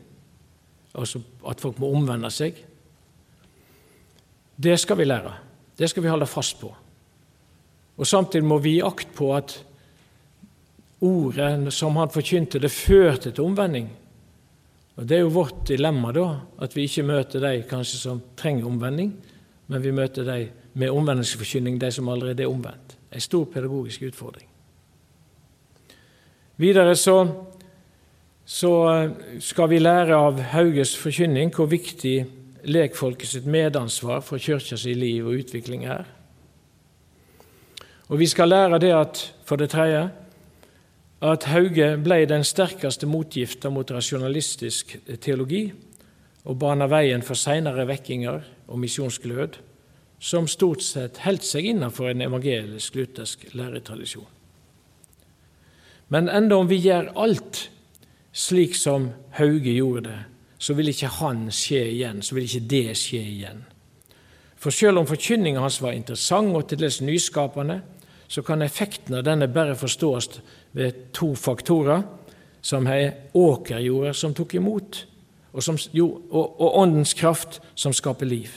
[0.94, 2.58] altså at folk må omvende seg.
[4.56, 5.34] Det skal vi lære.
[5.78, 6.72] Det skal vi holde fast på.
[7.96, 9.56] Og Samtidig må vi gi akt på at
[11.00, 13.88] ordet som han forkynte, det førte til omvending.
[14.96, 18.66] Og Det er jo vårt dilemma, da, at vi ikke møter de kanskje som trenger
[18.66, 19.12] omvending,
[19.68, 22.96] men vi møter de med omvendelsesforkynning, de som allerede er omvendt.
[23.12, 24.48] En stor pedagogisk utfordring.
[26.56, 27.26] Videre så,
[28.44, 28.72] så
[29.40, 32.24] skal vi lære av Hauges forkynning hvor viktig
[32.66, 36.04] lekfolket sitt medansvar for kirka liv og utvikling her.
[38.08, 40.10] Og vi skal lære det at, for det tredje,
[41.22, 45.72] at Hauge ble den sterkeste motgifta mot rasjonalistisk teologi
[46.44, 49.56] og bana veien for seinere vekkinger og misjonsglød,
[50.20, 54.28] som stort sett holdt seg innenfor en evangelisk-luthersk læretradisjon.
[56.08, 57.66] Men enda om vi gjør alt
[58.36, 60.18] slik som Hauge gjorde det,
[60.58, 63.64] så vil ikke han skje igjen, så vil ikke det skje igjen.
[64.56, 67.80] For selv om forkynninga hans var interessant og til dels nyskapende,
[68.28, 70.40] så kan effekten av denne bare forstås
[70.74, 72.02] ved to faktorer,
[72.62, 75.04] som er åkerjorda som tok imot,
[75.52, 78.50] og, som, jo, og, og, åndens kraft som skaper liv.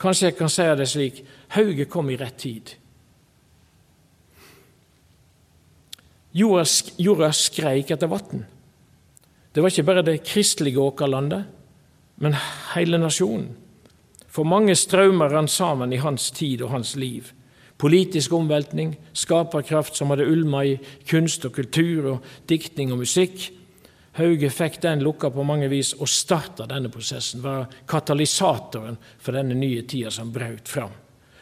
[0.00, 1.20] Kanskje jeg kan si det slik
[1.54, 2.72] Hauge kom i rett tid.
[6.32, 6.64] Jorda,
[6.98, 8.46] jorda skreik etter vann.
[9.52, 11.44] Det var ikke bare det kristelige åkerlandet,
[12.16, 12.36] men
[12.74, 13.50] hele nasjonen.
[14.32, 17.28] For mange strømmer rant sammen i hans tid og hans liv.
[17.76, 20.78] Politisk omveltning, skaperkraft som hadde ulma i
[21.08, 23.50] kunst og kultur og diktning og musikk.
[24.16, 29.56] Hauge fikk den lukka på mange vis og starta denne prosessen, var katalysatoren for denne
[29.58, 30.92] nye tida som brøt fram,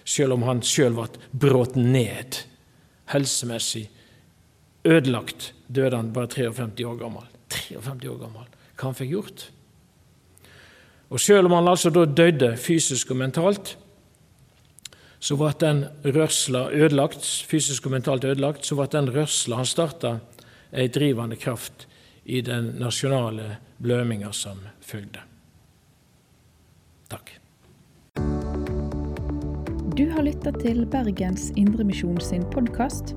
[0.02, 1.08] selv om han sjøl ble
[1.46, 2.42] brått ned.
[3.10, 3.86] Helsemessig
[4.86, 7.29] ødelagt døde han bare 53 år gammel.
[7.50, 8.48] 53 år gammel.
[8.76, 9.46] Hva han fikk gjort?
[11.10, 13.76] Og Selv om han altså da døde fysisk og mentalt,
[15.20, 20.18] så ble den rørsla ødelagt, fysisk og mentalt ødelagt, så ble den rørsla han starta,
[20.72, 21.86] ei drivende kraft
[22.24, 25.24] i den nasjonale bløminga som følgde.
[27.10, 27.34] Takk.
[29.98, 33.16] Du har lytta til Bergens Indremisjon sin podkast.